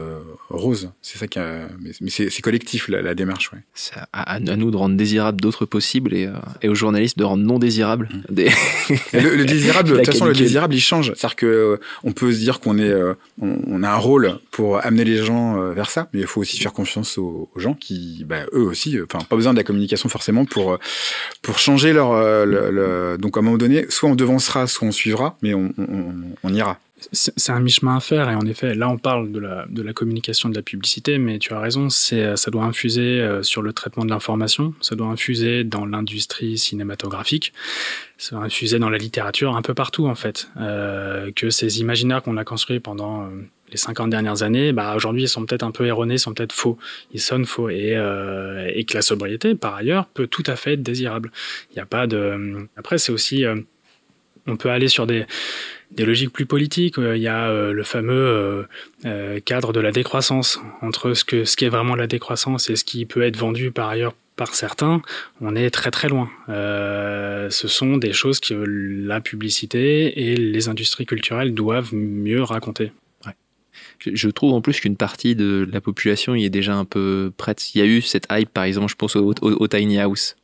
rose. 0.50 0.90
C'est 1.02 1.18
ça 1.18 1.26
qui 1.26 1.38
a, 1.38 1.68
mais, 2.00 2.10
c'est 2.10 2.42
collectif 2.42 2.88
la, 2.88 3.02
la 3.02 3.14
démarche. 3.14 3.52
Ouais. 3.52 3.58
C'est 3.74 3.94
à, 4.12 4.34
à, 4.34 4.40
nous 4.40 4.70
de 4.70 4.76
rendre 4.76 4.96
désirable 4.96 5.40
d'autres 5.40 5.66
possibles 5.66 6.14
et, 6.14 6.26
euh, 6.26 6.34
et 6.62 6.68
aux 6.68 6.74
journalistes 6.74 7.18
de 7.18 7.24
rendre 7.24 7.44
non 7.44 7.58
désirables 7.58 8.08
mmh. 8.10 8.34
des. 8.34 8.50
le, 9.12 9.36
le, 9.36 9.44
désirable, 9.44 9.88
de 9.92 9.96
toute 9.96 10.06
façon, 10.06 10.26
le 10.26 10.32
désirable, 10.32 10.74
il 10.74 10.80
change. 10.80 11.12
C'est-à-dire 11.14 11.36
que 11.36 11.46
euh, 11.46 11.76
on 12.04 12.12
peut 12.12 12.32
se 12.32 12.38
dire 12.38 12.60
qu'on 12.60 12.78
est, 12.78 12.88
euh, 12.88 13.14
on, 13.40 13.58
on, 13.66 13.82
a 13.82 13.90
un 13.90 13.96
rôle 13.96 14.38
pour 14.50 14.84
amener 14.84 15.04
les 15.04 15.18
gens 15.24 15.56
vers 15.72 15.90
ça, 15.90 16.08
mais 16.12 16.20
il 16.20 16.26
faut 16.26 16.40
aussi 16.40 16.58
faire 16.58 16.72
confiance 16.72 17.18
aux, 17.18 17.48
aux 17.54 17.60
gens 17.60 17.74
qui, 17.74 18.24
bah, 18.24 18.44
eux 18.52 18.62
aussi, 18.62 18.98
enfin, 19.02 19.24
pas 19.24 19.36
besoin 19.36 19.52
de 19.52 19.58
la 19.58 19.64
communication 19.64 20.08
forcément 20.08 20.44
pour 20.44 20.78
pour 21.42 21.58
changer 21.58 21.75
euh, 21.84 23.16
donc 23.16 23.36
à 23.36 23.40
un 23.40 23.42
moment 23.42 23.56
donné, 23.56 23.86
soit 23.88 24.08
on 24.08 24.14
devancera, 24.14 24.66
soit 24.66 24.88
on 24.88 24.92
suivra, 24.92 25.36
mais 25.42 25.54
on, 25.54 25.72
ira. 26.48 26.78
C'est 27.12 27.52
un 27.52 27.60
mi-chemin 27.60 27.96
à 27.96 28.00
faire 28.00 28.30
et 28.30 28.34
en 28.34 28.46
effet, 28.46 28.74
là 28.74 28.88
on 28.88 28.96
parle 28.96 29.30
de 29.30 29.38
la, 29.38 29.92
communication, 29.92 30.48
de 30.48 30.54
la 30.54 30.62
publicité, 30.62 31.18
mais 31.18 31.38
tu 31.38 31.52
as 31.52 31.60
raison, 31.60 31.90
c'est 31.90 32.36
ça 32.36 32.50
doit 32.50 32.64
infuser 32.64 33.20
euh, 33.20 33.42
sur 33.42 33.60
le 33.60 33.72
traitement 33.74 34.04
de 34.04 34.10
l'information, 34.10 34.72
ça 34.80 34.96
doit 34.96 35.08
infuser 35.08 35.62
dans 35.62 35.84
l'industrie 35.84 36.56
cinématographique, 36.56 37.52
ça 38.16 38.36
doit 38.36 38.44
infuser 38.46 38.78
dans 38.78 38.88
la 38.88 38.98
littérature, 38.98 39.56
un 39.56 39.62
peu 39.62 39.74
partout 39.74 40.06
en 40.06 40.14
fait. 40.14 40.48
Euh, 40.58 41.30
que 41.36 41.50
ces 41.50 41.80
imaginaires 41.80 42.22
qu'on 42.22 42.38
a 42.38 42.44
construits 42.44 42.80
pendant 42.80 43.24
euh, 43.24 43.28
les 43.70 43.76
50 43.76 44.10
dernières 44.10 44.42
années, 44.42 44.72
bah, 44.72 44.94
aujourd'hui, 44.96 45.22
ils 45.24 45.28
sont 45.28 45.44
peut-être 45.44 45.62
un 45.62 45.70
peu 45.70 45.86
erronés, 45.86 46.14
ils 46.14 46.18
sont 46.18 46.34
peut-être 46.34 46.52
faux, 46.52 46.78
ils 47.12 47.20
sonnent 47.20 47.46
faux, 47.46 47.68
et, 47.68 47.96
euh, 47.96 48.70
et 48.74 48.84
que 48.84 48.94
la 48.94 49.02
sobriété, 49.02 49.54
par 49.54 49.74
ailleurs, 49.74 50.06
peut 50.06 50.26
tout 50.26 50.44
à 50.46 50.56
fait 50.56 50.74
être 50.74 50.82
désirable. 50.82 51.30
Il 51.70 51.74
n'y 51.74 51.82
a 51.82 51.86
pas 51.86 52.06
de. 52.06 52.68
Après, 52.76 52.98
c'est 52.98 53.12
aussi, 53.12 53.44
euh, 53.44 53.56
on 54.46 54.56
peut 54.56 54.70
aller 54.70 54.88
sur 54.88 55.06
des 55.06 55.26
des 55.92 56.04
logiques 56.04 56.32
plus 56.32 56.46
politiques. 56.46 56.96
Il 56.98 57.22
y 57.22 57.28
a 57.28 57.48
euh, 57.48 57.72
le 57.72 57.84
fameux 57.84 58.66
cadre 59.44 59.72
de 59.72 59.80
la 59.80 59.92
décroissance 59.92 60.60
entre 60.82 61.14
ce 61.14 61.24
que 61.24 61.44
ce 61.44 61.56
qui 61.56 61.64
est 61.64 61.68
vraiment 61.68 61.94
la 61.94 62.08
décroissance 62.08 62.70
et 62.70 62.76
ce 62.76 62.84
qui 62.84 63.06
peut 63.06 63.22
être 63.22 63.36
vendu 63.36 63.70
par 63.70 63.88
ailleurs 63.88 64.14
par 64.36 64.54
certains, 64.54 65.02
on 65.40 65.56
est 65.56 65.70
très 65.70 65.90
très 65.90 66.08
loin. 66.08 66.30
Euh, 66.48 67.50
ce 67.50 67.68
sont 67.68 67.96
des 67.96 68.12
choses 68.12 68.38
que 68.38 68.54
la 68.54 69.20
publicité 69.20 70.30
et 70.30 70.36
les 70.36 70.68
industries 70.68 71.06
culturelles 71.06 71.54
doivent 71.54 71.94
mieux 71.94 72.42
raconter. 72.42 72.92
Je 74.00 74.28
trouve 74.28 74.52
en 74.52 74.60
plus 74.60 74.80
qu'une 74.80 74.96
partie 74.96 75.34
de 75.34 75.68
la 75.70 75.80
population 75.80 76.34
y 76.34 76.44
est 76.44 76.50
déjà 76.50 76.74
un 76.74 76.84
peu 76.84 77.32
prête. 77.36 77.74
Il 77.74 77.78
y 77.78 77.82
a 77.82 77.86
eu 77.86 78.02
cette 78.02 78.26
hype, 78.30 78.50
par 78.50 78.64
exemple, 78.64 78.90
je 78.90 78.96
pense 78.96 79.16
au 79.16 79.68
Tiny 79.68 79.98
House. 79.98 80.36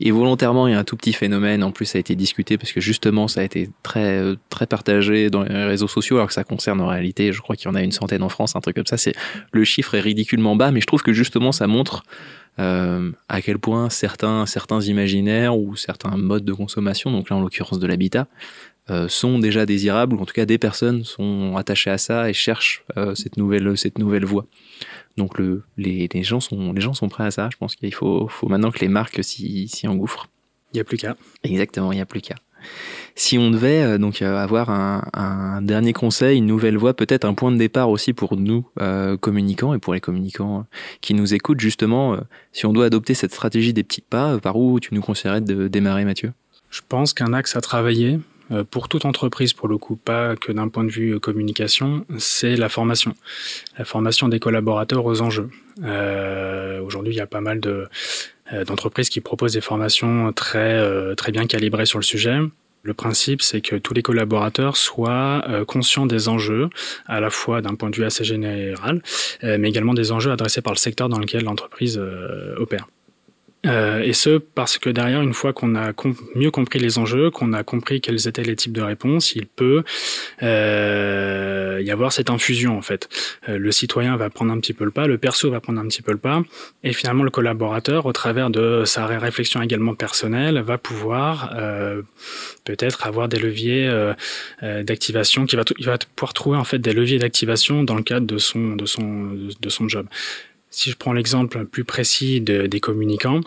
Et 0.00 0.12
volontairement, 0.12 0.68
il 0.68 0.72
y 0.72 0.74
a 0.74 0.78
un 0.78 0.84
tout 0.84 0.96
petit 0.96 1.12
phénomène. 1.12 1.64
En 1.64 1.72
plus, 1.72 1.86
ça 1.86 1.98
a 1.98 2.00
été 2.00 2.14
discuté 2.14 2.56
parce 2.56 2.72
que 2.72 2.80
justement, 2.80 3.26
ça 3.26 3.40
a 3.40 3.44
été 3.44 3.68
très 3.82 4.18
euh, 4.18 4.36
très 4.48 4.66
partagé 4.66 5.28
dans 5.28 5.42
les 5.42 5.64
réseaux 5.64 5.88
sociaux, 5.88 6.16
alors 6.16 6.28
que 6.28 6.34
ça 6.34 6.44
concerne 6.44 6.80
en 6.80 6.86
réalité, 6.86 7.32
je 7.32 7.40
crois 7.40 7.56
qu'il 7.56 7.66
y 7.66 7.70
en 7.70 7.74
a 7.74 7.82
une 7.82 7.92
centaine 7.92 8.22
en 8.22 8.28
France, 8.28 8.54
un 8.54 8.60
truc 8.60 8.76
comme 8.76 8.86
ça. 8.86 8.96
C'est 8.96 9.14
le 9.50 9.64
chiffre 9.64 9.94
est 9.94 10.00
ridiculement 10.00 10.54
bas, 10.54 10.70
mais 10.70 10.80
je 10.80 10.86
trouve 10.86 11.02
que 11.02 11.12
justement, 11.12 11.50
ça 11.50 11.66
montre 11.66 12.04
euh, 12.60 13.10
à 13.28 13.42
quel 13.42 13.58
point 13.58 13.90
certains 13.90 14.46
certains 14.46 14.80
imaginaires 14.80 15.58
ou 15.58 15.74
certains 15.74 16.16
modes 16.16 16.44
de 16.44 16.52
consommation, 16.52 17.10
donc 17.10 17.30
là 17.30 17.36
en 17.36 17.40
l'occurrence 17.40 17.80
de 17.80 17.86
l'habitat, 17.86 18.28
sont 19.08 19.38
déjà 19.38 19.66
désirables 19.66 20.16
ou 20.16 20.20
en 20.20 20.24
tout 20.24 20.34
cas 20.34 20.46
des 20.46 20.58
personnes 20.58 21.04
sont 21.04 21.56
attachées 21.56 21.90
à 21.90 21.98
ça 21.98 22.30
et 22.30 22.32
cherchent 22.32 22.84
euh, 22.96 23.14
cette 23.14 23.36
nouvelle 23.36 23.76
cette 23.76 23.98
nouvelle 23.98 24.24
voie. 24.24 24.46
Donc 25.16 25.38
le, 25.38 25.64
les, 25.76 26.08
les, 26.12 26.22
gens 26.22 26.40
sont, 26.40 26.72
les 26.72 26.80
gens 26.80 26.94
sont 26.94 27.08
prêts 27.08 27.24
à 27.24 27.30
ça. 27.30 27.48
Je 27.52 27.56
pense 27.56 27.74
qu'il 27.76 27.92
faut, 27.92 28.28
faut 28.28 28.48
maintenant 28.48 28.70
que 28.70 28.78
les 28.78 28.88
marques 28.88 29.22
s'y, 29.24 29.68
s'y 29.68 29.88
engouffrent. 29.88 30.28
Il 30.72 30.76
n'y 30.76 30.80
a 30.80 30.84
plus 30.84 30.96
qu'à. 30.96 31.16
Exactement, 31.42 31.92
il 31.92 31.96
n'y 31.96 32.00
a 32.00 32.06
plus 32.06 32.20
qu'à. 32.20 32.36
Si 33.14 33.36
on 33.38 33.50
devait 33.50 33.82
euh, 33.82 33.98
donc 33.98 34.22
euh, 34.22 34.36
avoir 34.36 34.70
un, 34.70 35.08
un, 35.12 35.62
dernier 35.62 35.92
conseil, 35.92 36.38
une 36.38 36.46
nouvelle 36.46 36.76
voie, 36.76 36.94
peut-être 36.94 37.24
un 37.24 37.34
point 37.34 37.50
de 37.50 37.56
départ 37.56 37.90
aussi 37.90 38.12
pour 38.12 38.36
nous 38.36 38.68
euh, 38.80 39.16
communicants 39.16 39.74
et 39.74 39.78
pour 39.78 39.92
les 39.92 40.00
communicants 40.00 40.66
qui 41.00 41.14
nous 41.14 41.34
écoutent 41.34 41.60
justement, 41.60 42.16
si 42.52 42.66
on 42.66 42.72
doit 42.72 42.86
adopter 42.86 43.14
cette 43.14 43.32
stratégie 43.32 43.72
des 43.72 43.82
petits 43.82 44.02
pas, 44.02 44.38
par 44.38 44.56
où 44.56 44.78
tu 44.78 44.94
nous 44.94 45.02
conseillerais 45.02 45.40
de 45.40 45.66
démarrer, 45.66 46.04
Mathieu? 46.04 46.32
Je 46.70 46.80
pense 46.86 47.12
qu'un 47.14 47.32
axe 47.32 47.56
à 47.56 47.60
travailler, 47.60 48.14
euh, 48.14 48.18
pour 48.70 48.88
toute 48.88 49.04
entreprise, 49.04 49.52
pour 49.52 49.68
le 49.68 49.78
coup, 49.78 49.96
pas 49.96 50.36
que 50.36 50.52
d'un 50.52 50.68
point 50.68 50.84
de 50.84 50.90
vue 50.90 51.14
euh, 51.14 51.18
communication, 51.18 52.06
c'est 52.18 52.56
la 52.56 52.68
formation. 52.68 53.14
La 53.78 53.84
formation 53.84 54.28
des 54.28 54.40
collaborateurs 54.40 55.04
aux 55.04 55.20
enjeux. 55.20 55.50
Euh, 55.84 56.80
Aujourd'hui, 56.80 57.12
il 57.12 57.16
y 57.16 57.20
a 57.20 57.26
pas 57.26 57.40
mal 57.40 57.60
de, 57.60 57.88
euh, 58.52 58.64
d'entreprises 58.64 59.10
qui 59.10 59.20
proposent 59.20 59.52
des 59.52 59.60
formations 59.60 60.32
très, 60.32 61.14
très 61.16 61.32
bien 61.32 61.46
calibrées 61.46 61.86
sur 61.86 61.98
le 61.98 62.04
sujet. 62.04 62.38
Le 62.82 62.94
principe, 62.94 63.42
c'est 63.42 63.60
que 63.60 63.76
tous 63.76 63.92
les 63.92 64.02
collaborateurs 64.02 64.76
soient 64.76 65.44
conscients 65.66 66.06
des 66.06 66.28
enjeux, 66.28 66.70
à 67.06 67.20
la 67.20 67.28
fois 67.28 67.60
d'un 67.60 67.74
point 67.74 67.90
de 67.90 67.96
vue 67.96 68.04
assez 68.04 68.24
général, 68.24 69.02
mais 69.42 69.68
également 69.68 69.94
des 69.94 70.12
enjeux 70.12 70.30
adressés 70.30 70.62
par 70.62 70.72
le 70.72 70.78
secteur 70.78 71.08
dans 71.08 71.18
lequel 71.18 71.42
l'entreprise 71.42 72.00
opère. 72.56 72.86
Euh, 73.68 74.00
et 74.00 74.12
ce, 74.12 74.38
parce 74.38 74.78
que 74.78 74.90
derrière, 74.90 75.22
une 75.22 75.34
fois 75.34 75.52
qu'on 75.52 75.76
a 75.76 75.92
mieux 76.34 76.50
compris 76.50 76.78
les 76.78 76.98
enjeux, 76.98 77.30
qu'on 77.30 77.52
a 77.52 77.62
compris 77.62 78.00
quels 78.00 78.26
étaient 78.26 78.42
les 78.42 78.56
types 78.56 78.72
de 78.72 78.82
réponses, 78.82 79.34
il 79.34 79.46
peut 79.46 79.84
euh, 80.42 81.80
y 81.84 81.90
avoir 81.90 82.12
cette 82.12 82.30
infusion 82.30 82.76
en 82.76 82.82
fait. 82.82 83.08
Euh, 83.48 83.58
le 83.58 83.70
citoyen 83.70 84.16
va 84.16 84.30
prendre 84.30 84.52
un 84.52 84.58
petit 84.58 84.72
peu 84.72 84.84
le 84.84 84.90
pas, 84.90 85.06
le 85.06 85.18
perso 85.18 85.50
va 85.50 85.60
prendre 85.60 85.80
un 85.80 85.86
petit 85.86 86.02
peu 86.02 86.12
le 86.12 86.18
pas, 86.18 86.42
et 86.82 86.92
finalement 86.92 87.24
le 87.24 87.30
collaborateur, 87.30 88.06
au 88.06 88.12
travers 88.12 88.50
de 88.50 88.84
sa 88.84 89.06
réflexion 89.06 89.60
également 89.62 89.94
personnelle, 89.94 90.58
va 90.60 90.78
pouvoir 90.78 91.54
euh, 91.56 92.02
peut-être 92.64 93.06
avoir 93.06 93.28
des 93.28 93.38
leviers 93.38 93.88
d'activation, 94.62 95.46
qui 95.46 95.56
va, 95.56 95.64
il 95.78 95.86
va 95.86 95.98
pouvoir 96.16 96.32
trouver 96.32 96.56
en 96.56 96.64
fait 96.64 96.78
des 96.78 96.92
leviers 96.92 97.18
d'activation 97.18 97.84
dans 97.84 97.94
le 97.94 98.02
cadre 98.02 98.26
de 98.26 98.38
son 98.38 98.76
de 98.76 98.86
son 98.86 99.30
de 99.60 99.68
son 99.68 99.88
job. 99.88 100.06
Si 100.70 100.90
je 100.90 100.96
prends 100.96 101.12
l'exemple 101.12 101.64
plus 101.64 101.84
précis 101.84 102.40
de, 102.40 102.66
des 102.66 102.80
communicants, 102.80 103.40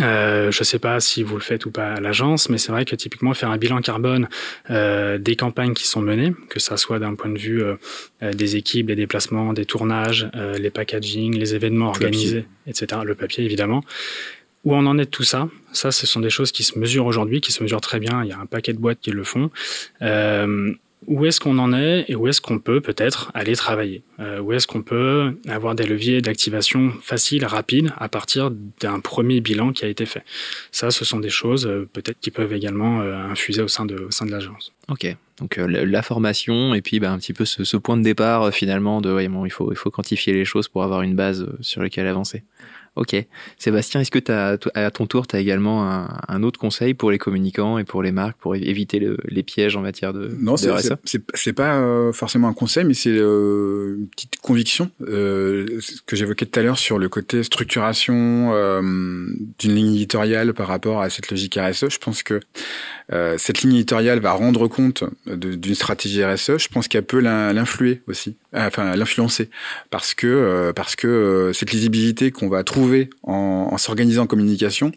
euh, 0.00 0.50
je 0.50 0.60
ne 0.60 0.64
sais 0.64 0.78
pas 0.78 1.00
si 1.00 1.22
vous 1.22 1.34
le 1.34 1.40
faites 1.40 1.66
ou 1.66 1.70
pas 1.70 1.94
à 1.94 2.00
l'agence, 2.00 2.48
mais 2.48 2.58
c'est 2.58 2.72
vrai 2.72 2.84
que 2.84 2.94
typiquement 2.94 3.32
faire 3.34 3.50
un 3.50 3.56
bilan 3.56 3.80
carbone 3.80 4.28
euh, 4.70 5.18
des 5.18 5.36
campagnes 5.36 5.74
qui 5.74 5.86
sont 5.86 6.02
menées, 6.02 6.34
que 6.48 6.60
ça 6.60 6.76
soit 6.76 6.98
d'un 6.98 7.14
point 7.14 7.30
de 7.30 7.38
vue 7.38 7.62
euh, 7.62 7.76
euh 8.22 8.32
des 8.32 8.56
équipes, 8.56 8.86
des 8.86 8.96
déplacements, 8.96 9.52
des 9.52 9.64
tournages, 9.64 10.28
euh, 10.34 10.58
les 10.58 10.70
packaging, 10.70 11.36
les 11.36 11.54
événements 11.54 11.88
organisés, 11.88 12.44
etc. 12.66 13.00
Le 13.04 13.14
papier 13.14 13.44
évidemment. 13.44 13.82
Où 14.64 14.74
on 14.74 14.84
en 14.86 14.98
est 14.98 15.04
de 15.04 15.10
tout 15.10 15.22
ça 15.22 15.48
Ça, 15.72 15.92
ce 15.92 16.08
sont 16.08 16.18
des 16.18 16.30
choses 16.30 16.50
qui 16.50 16.64
se 16.64 16.76
mesurent 16.76 17.06
aujourd'hui, 17.06 17.40
qui 17.40 17.52
se 17.52 17.62
mesurent 17.62 17.80
très 17.80 18.00
bien. 18.00 18.24
Il 18.24 18.30
y 18.30 18.32
a 18.32 18.38
un 18.38 18.46
paquet 18.46 18.72
de 18.72 18.78
boîtes 18.78 18.98
qui 19.00 19.12
le 19.12 19.22
font. 19.22 19.50
Où 21.06 21.24
est-ce 21.24 21.40
qu'on 21.40 21.58
en 21.58 21.72
est 21.72 22.04
et 22.08 22.16
où 22.16 22.26
est-ce 22.28 22.40
qu'on 22.40 22.58
peut 22.58 22.80
peut-être 22.80 23.30
aller 23.34 23.54
travailler 23.54 24.02
euh, 24.18 24.40
Où 24.40 24.52
est-ce 24.52 24.66
qu'on 24.66 24.82
peut 24.82 25.36
avoir 25.48 25.74
des 25.74 25.86
leviers 25.86 26.20
d'activation 26.20 26.92
faciles, 27.00 27.44
rapides, 27.44 27.92
à 27.96 28.08
partir 28.08 28.50
d'un 28.80 29.00
premier 29.00 29.40
bilan 29.40 29.72
qui 29.72 29.84
a 29.84 29.88
été 29.88 30.04
fait 30.06 30.24
Ça, 30.72 30.90
ce 30.90 31.04
sont 31.04 31.20
des 31.20 31.30
choses 31.30 31.66
euh, 31.66 31.88
peut-être 31.92 32.18
qui 32.20 32.30
peuvent 32.30 32.52
également 32.52 33.00
euh, 33.00 33.16
infuser 33.16 33.62
au 33.62 33.68
sein 33.68 33.84
de, 33.86 33.94
de 33.96 34.30
l'agence. 34.30 34.72
Ok, 34.88 35.06
donc 35.38 35.56
la 35.56 36.02
formation 36.02 36.74
et 36.74 36.82
puis 36.82 37.00
bah, 37.00 37.10
un 37.10 37.18
petit 37.18 37.32
peu 37.32 37.44
ce, 37.44 37.76
point 37.76 37.96
de 37.96 38.02
départ 38.02 38.52
finalement 38.52 39.00
de 39.00 39.12
ouais, 39.12 39.28
bon, 39.28 39.44
il, 39.44 39.50
faut, 39.50 39.72
il 39.72 39.76
faut 39.76 39.90
quantifier 39.90 40.32
les 40.32 40.44
choses 40.44 40.68
pour 40.68 40.82
avoir 40.84 41.02
une 41.02 41.14
base 41.14 41.46
sur 41.60 41.82
laquelle 41.82 42.06
avancer. 42.06 42.44
Ok. 42.96 43.14
Sébastien, 43.58 44.00
est-ce 44.00 44.10
que 44.10 44.32
as, 44.32 44.58
à 44.74 44.90
ton 44.90 45.06
tour, 45.06 45.26
tu 45.26 45.36
as 45.36 45.38
également 45.38 45.90
un, 45.90 46.08
un, 46.28 46.42
autre 46.42 46.58
conseil 46.58 46.94
pour 46.94 47.10
les 47.10 47.18
communicants 47.18 47.76
et 47.76 47.84
pour 47.84 48.02
les 48.02 48.10
marques 48.10 48.38
pour 48.38 48.56
éviter 48.56 48.98
le, 48.98 49.18
les 49.28 49.42
pièges 49.42 49.76
en 49.76 49.82
matière 49.82 50.14
de 50.14 50.34
Non, 50.40 50.56
c'est 50.56 51.52
pas 51.52 51.76
euh, 51.76 52.12
forcément 52.12 52.48
un 52.48 52.54
conseil, 52.54 52.84
mais 52.84 52.94
c'est 52.94 53.10
euh, 53.10 53.96
une 53.98 54.08
petite 54.08 54.36
conviction 54.40 54.90
euh, 55.02 55.78
que 56.06 56.16
j'évoquais 56.16 56.46
tout 56.46 56.58
à 56.58 56.62
l'heure 56.62 56.78
sur 56.78 56.98
le 56.98 57.10
côté 57.10 57.42
structuration 57.42 58.52
euh, 58.54 58.80
d'une 59.58 59.74
ligne 59.74 59.94
éditoriale 59.94 60.54
par 60.54 60.68
rapport 60.68 61.02
à 61.02 61.10
cette 61.10 61.30
logique 61.30 61.58
RSE. 61.60 61.90
Je 61.90 61.98
pense 61.98 62.22
que 62.22 62.40
euh, 63.12 63.36
cette 63.38 63.62
ligne 63.62 63.74
éditoriale 63.74 64.20
va 64.20 64.32
rendre 64.32 64.68
compte 64.68 65.04
d'une 65.26 65.74
stratégie 65.74 66.24
RSE. 66.24 66.58
Je 66.58 66.68
pense 66.68 66.88
qu'elle 66.88 67.04
peut 67.04 67.20
l'influer 67.20 68.02
aussi, 68.08 68.36
enfin 68.54 68.94
l'influencer, 68.96 69.48
parce 69.90 70.14
que 70.14 70.72
parce 70.74 70.96
que 70.96 71.52
cette 71.54 71.72
lisibilité 71.72 72.30
qu'on 72.30 72.48
va 72.48 72.64
trouver 72.64 73.10
en, 73.22 73.76
s'organisant 73.78 74.22
en 74.22 74.26
communication 74.26 74.92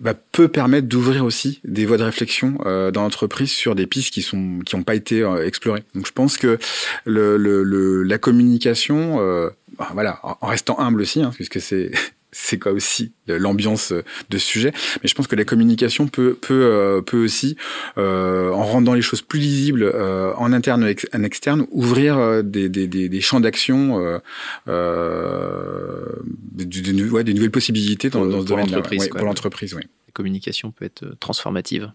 va, 0.00 0.14
peut 0.14 0.48
permettre 0.48 0.88
d'ouvrir 0.88 1.24
aussi 1.24 1.60
des 1.64 1.86
voies 1.86 1.96
de 1.96 2.04
réflexion 2.04 2.58
euh, 2.66 2.90
dans 2.90 3.02
l'entreprise 3.02 3.50
sur 3.50 3.74
des 3.74 3.86
pistes 3.86 4.12
qui 4.12 4.22
sont 4.22 4.60
qui 4.64 4.76
n'ont 4.76 4.82
pas 4.82 4.94
été 4.94 5.22
euh, 5.22 5.46
explorées. 5.46 5.84
Donc 5.94 6.06
je 6.06 6.12
pense 6.12 6.38
que 6.38 6.58
le, 7.04 7.36
le, 7.36 7.62
le 7.62 8.02
la 8.02 8.18
communication, 8.18 9.20
euh, 9.20 9.50
bah, 9.78 9.90
voilà, 9.92 10.20
en 10.22 10.46
restant 10.46 10.78
humble 10.78 11.00
aussi, 11.02 11.22
hein, 11.22 11.30
puisque 11.34 11.60
c'est 11.60 11.90
c'est 12.38 12.58
quoi 12.58 12.72
aussi 12.72 13.12
l'ambiance 13.26 13.92
de 13.92 14.38
ce 14.38 14.46
sujet. 14.46 14.72
Mais 15.02 15.08
je 15.08 15.14
pense 15.14 15.26
que 15.26 15.36
la 15.36 15.44
communication 15.44 16.06
peut 16.06 16.34
peut 16.34 16.64
euh, 16.66 17.00
peut 17.00 17.22
aussi, 17.24 17.56
euh, 17.96 18.50
en 18.50 18.64
rendant 18.64 18.92
les 18.92 19.00
choses 19.00 19.22
plus 19.22 19.40
lisibles 19.40 19.84
euh, 19.84 20.34
en 20.36 20.52
interne 20.52 20.86
et 20.86 20.96
en 21.14 21.22
externe, 21.22 21.66
ouvrir 21.70 22.44
des, 22.44 22.68
des, 22.68 22.86
des, 22.86 23.08
des 23.08 23.20
champs 23.22 23.40
d'action, 23.40 24.20
euh, 24.68 26.04
des, 26.52 27.10
ouais, 27.10 27.24
des 27.24 27.32
nouvelles 27.32 27.50
possibilités 27.50 28.10
dans, 28.10 28.26
dans 28.26 28.42
ce 28.42 28.46
domaine-là 28.46 28.80
ouais, 28.80 29.08
pour 29.08 29.24
l'entreprise. 29.24 29.72
Oui. 29.74 29.82
La 30.06 30.12
communication 30.12 30.72
peut 30.72 30.84
être 30.84 31.16
transformative. 31.18 31.90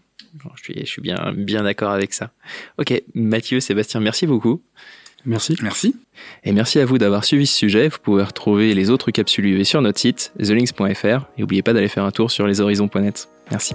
Je 0.56 0.62
suis, 0.62 0.80
je 0.80 0.86
suis 0.86 1.02
bien, 1.02 1.32
bien 1.36 1.62
d'accord 1.62 1.90
avec 1.90 2.12
ça. 2.14 2.32
Ok, 2.78 3.00
Mathieu, 3.14 3.60
Sébastien, 3.60 4.00
merci 4.00 4.26
beaucoup. 4.26 4.62
Merci. 5.24 5.56
Merci. 5.62 5.96
Et 6.44 6.52
merci 6.52 6.80
à 6.80 6.84
vous 6.84 6.98
d'avoir 6.98 7.24
suivi 7.24 7.46
ce 7.46 7.56
sujet. 7.56 7.88
Vous 7.88 7.98
pouvez 8.02 8.22
retrouver 8.22 8.74
les 8.74 8.90
autres 8.90 9.10
capsules 9.10 9.46
UV 9.46 9.64
sur 9.64 9.80
notre 9.82 9.98
site, 9.98 10.32
thelinks.fr. 10.38 11.06
Et 11.06 11.40
n'oubliez 11.40 11.62
pas 11.62 11.72
d'aller 11.72 11.88
faire 11.88 12.04
un 12.04 12.10
tour 12.10 12.30
sur 12.30 12.46
leshorizons.net. 12.46 13.28
Merci. 13.50 13.74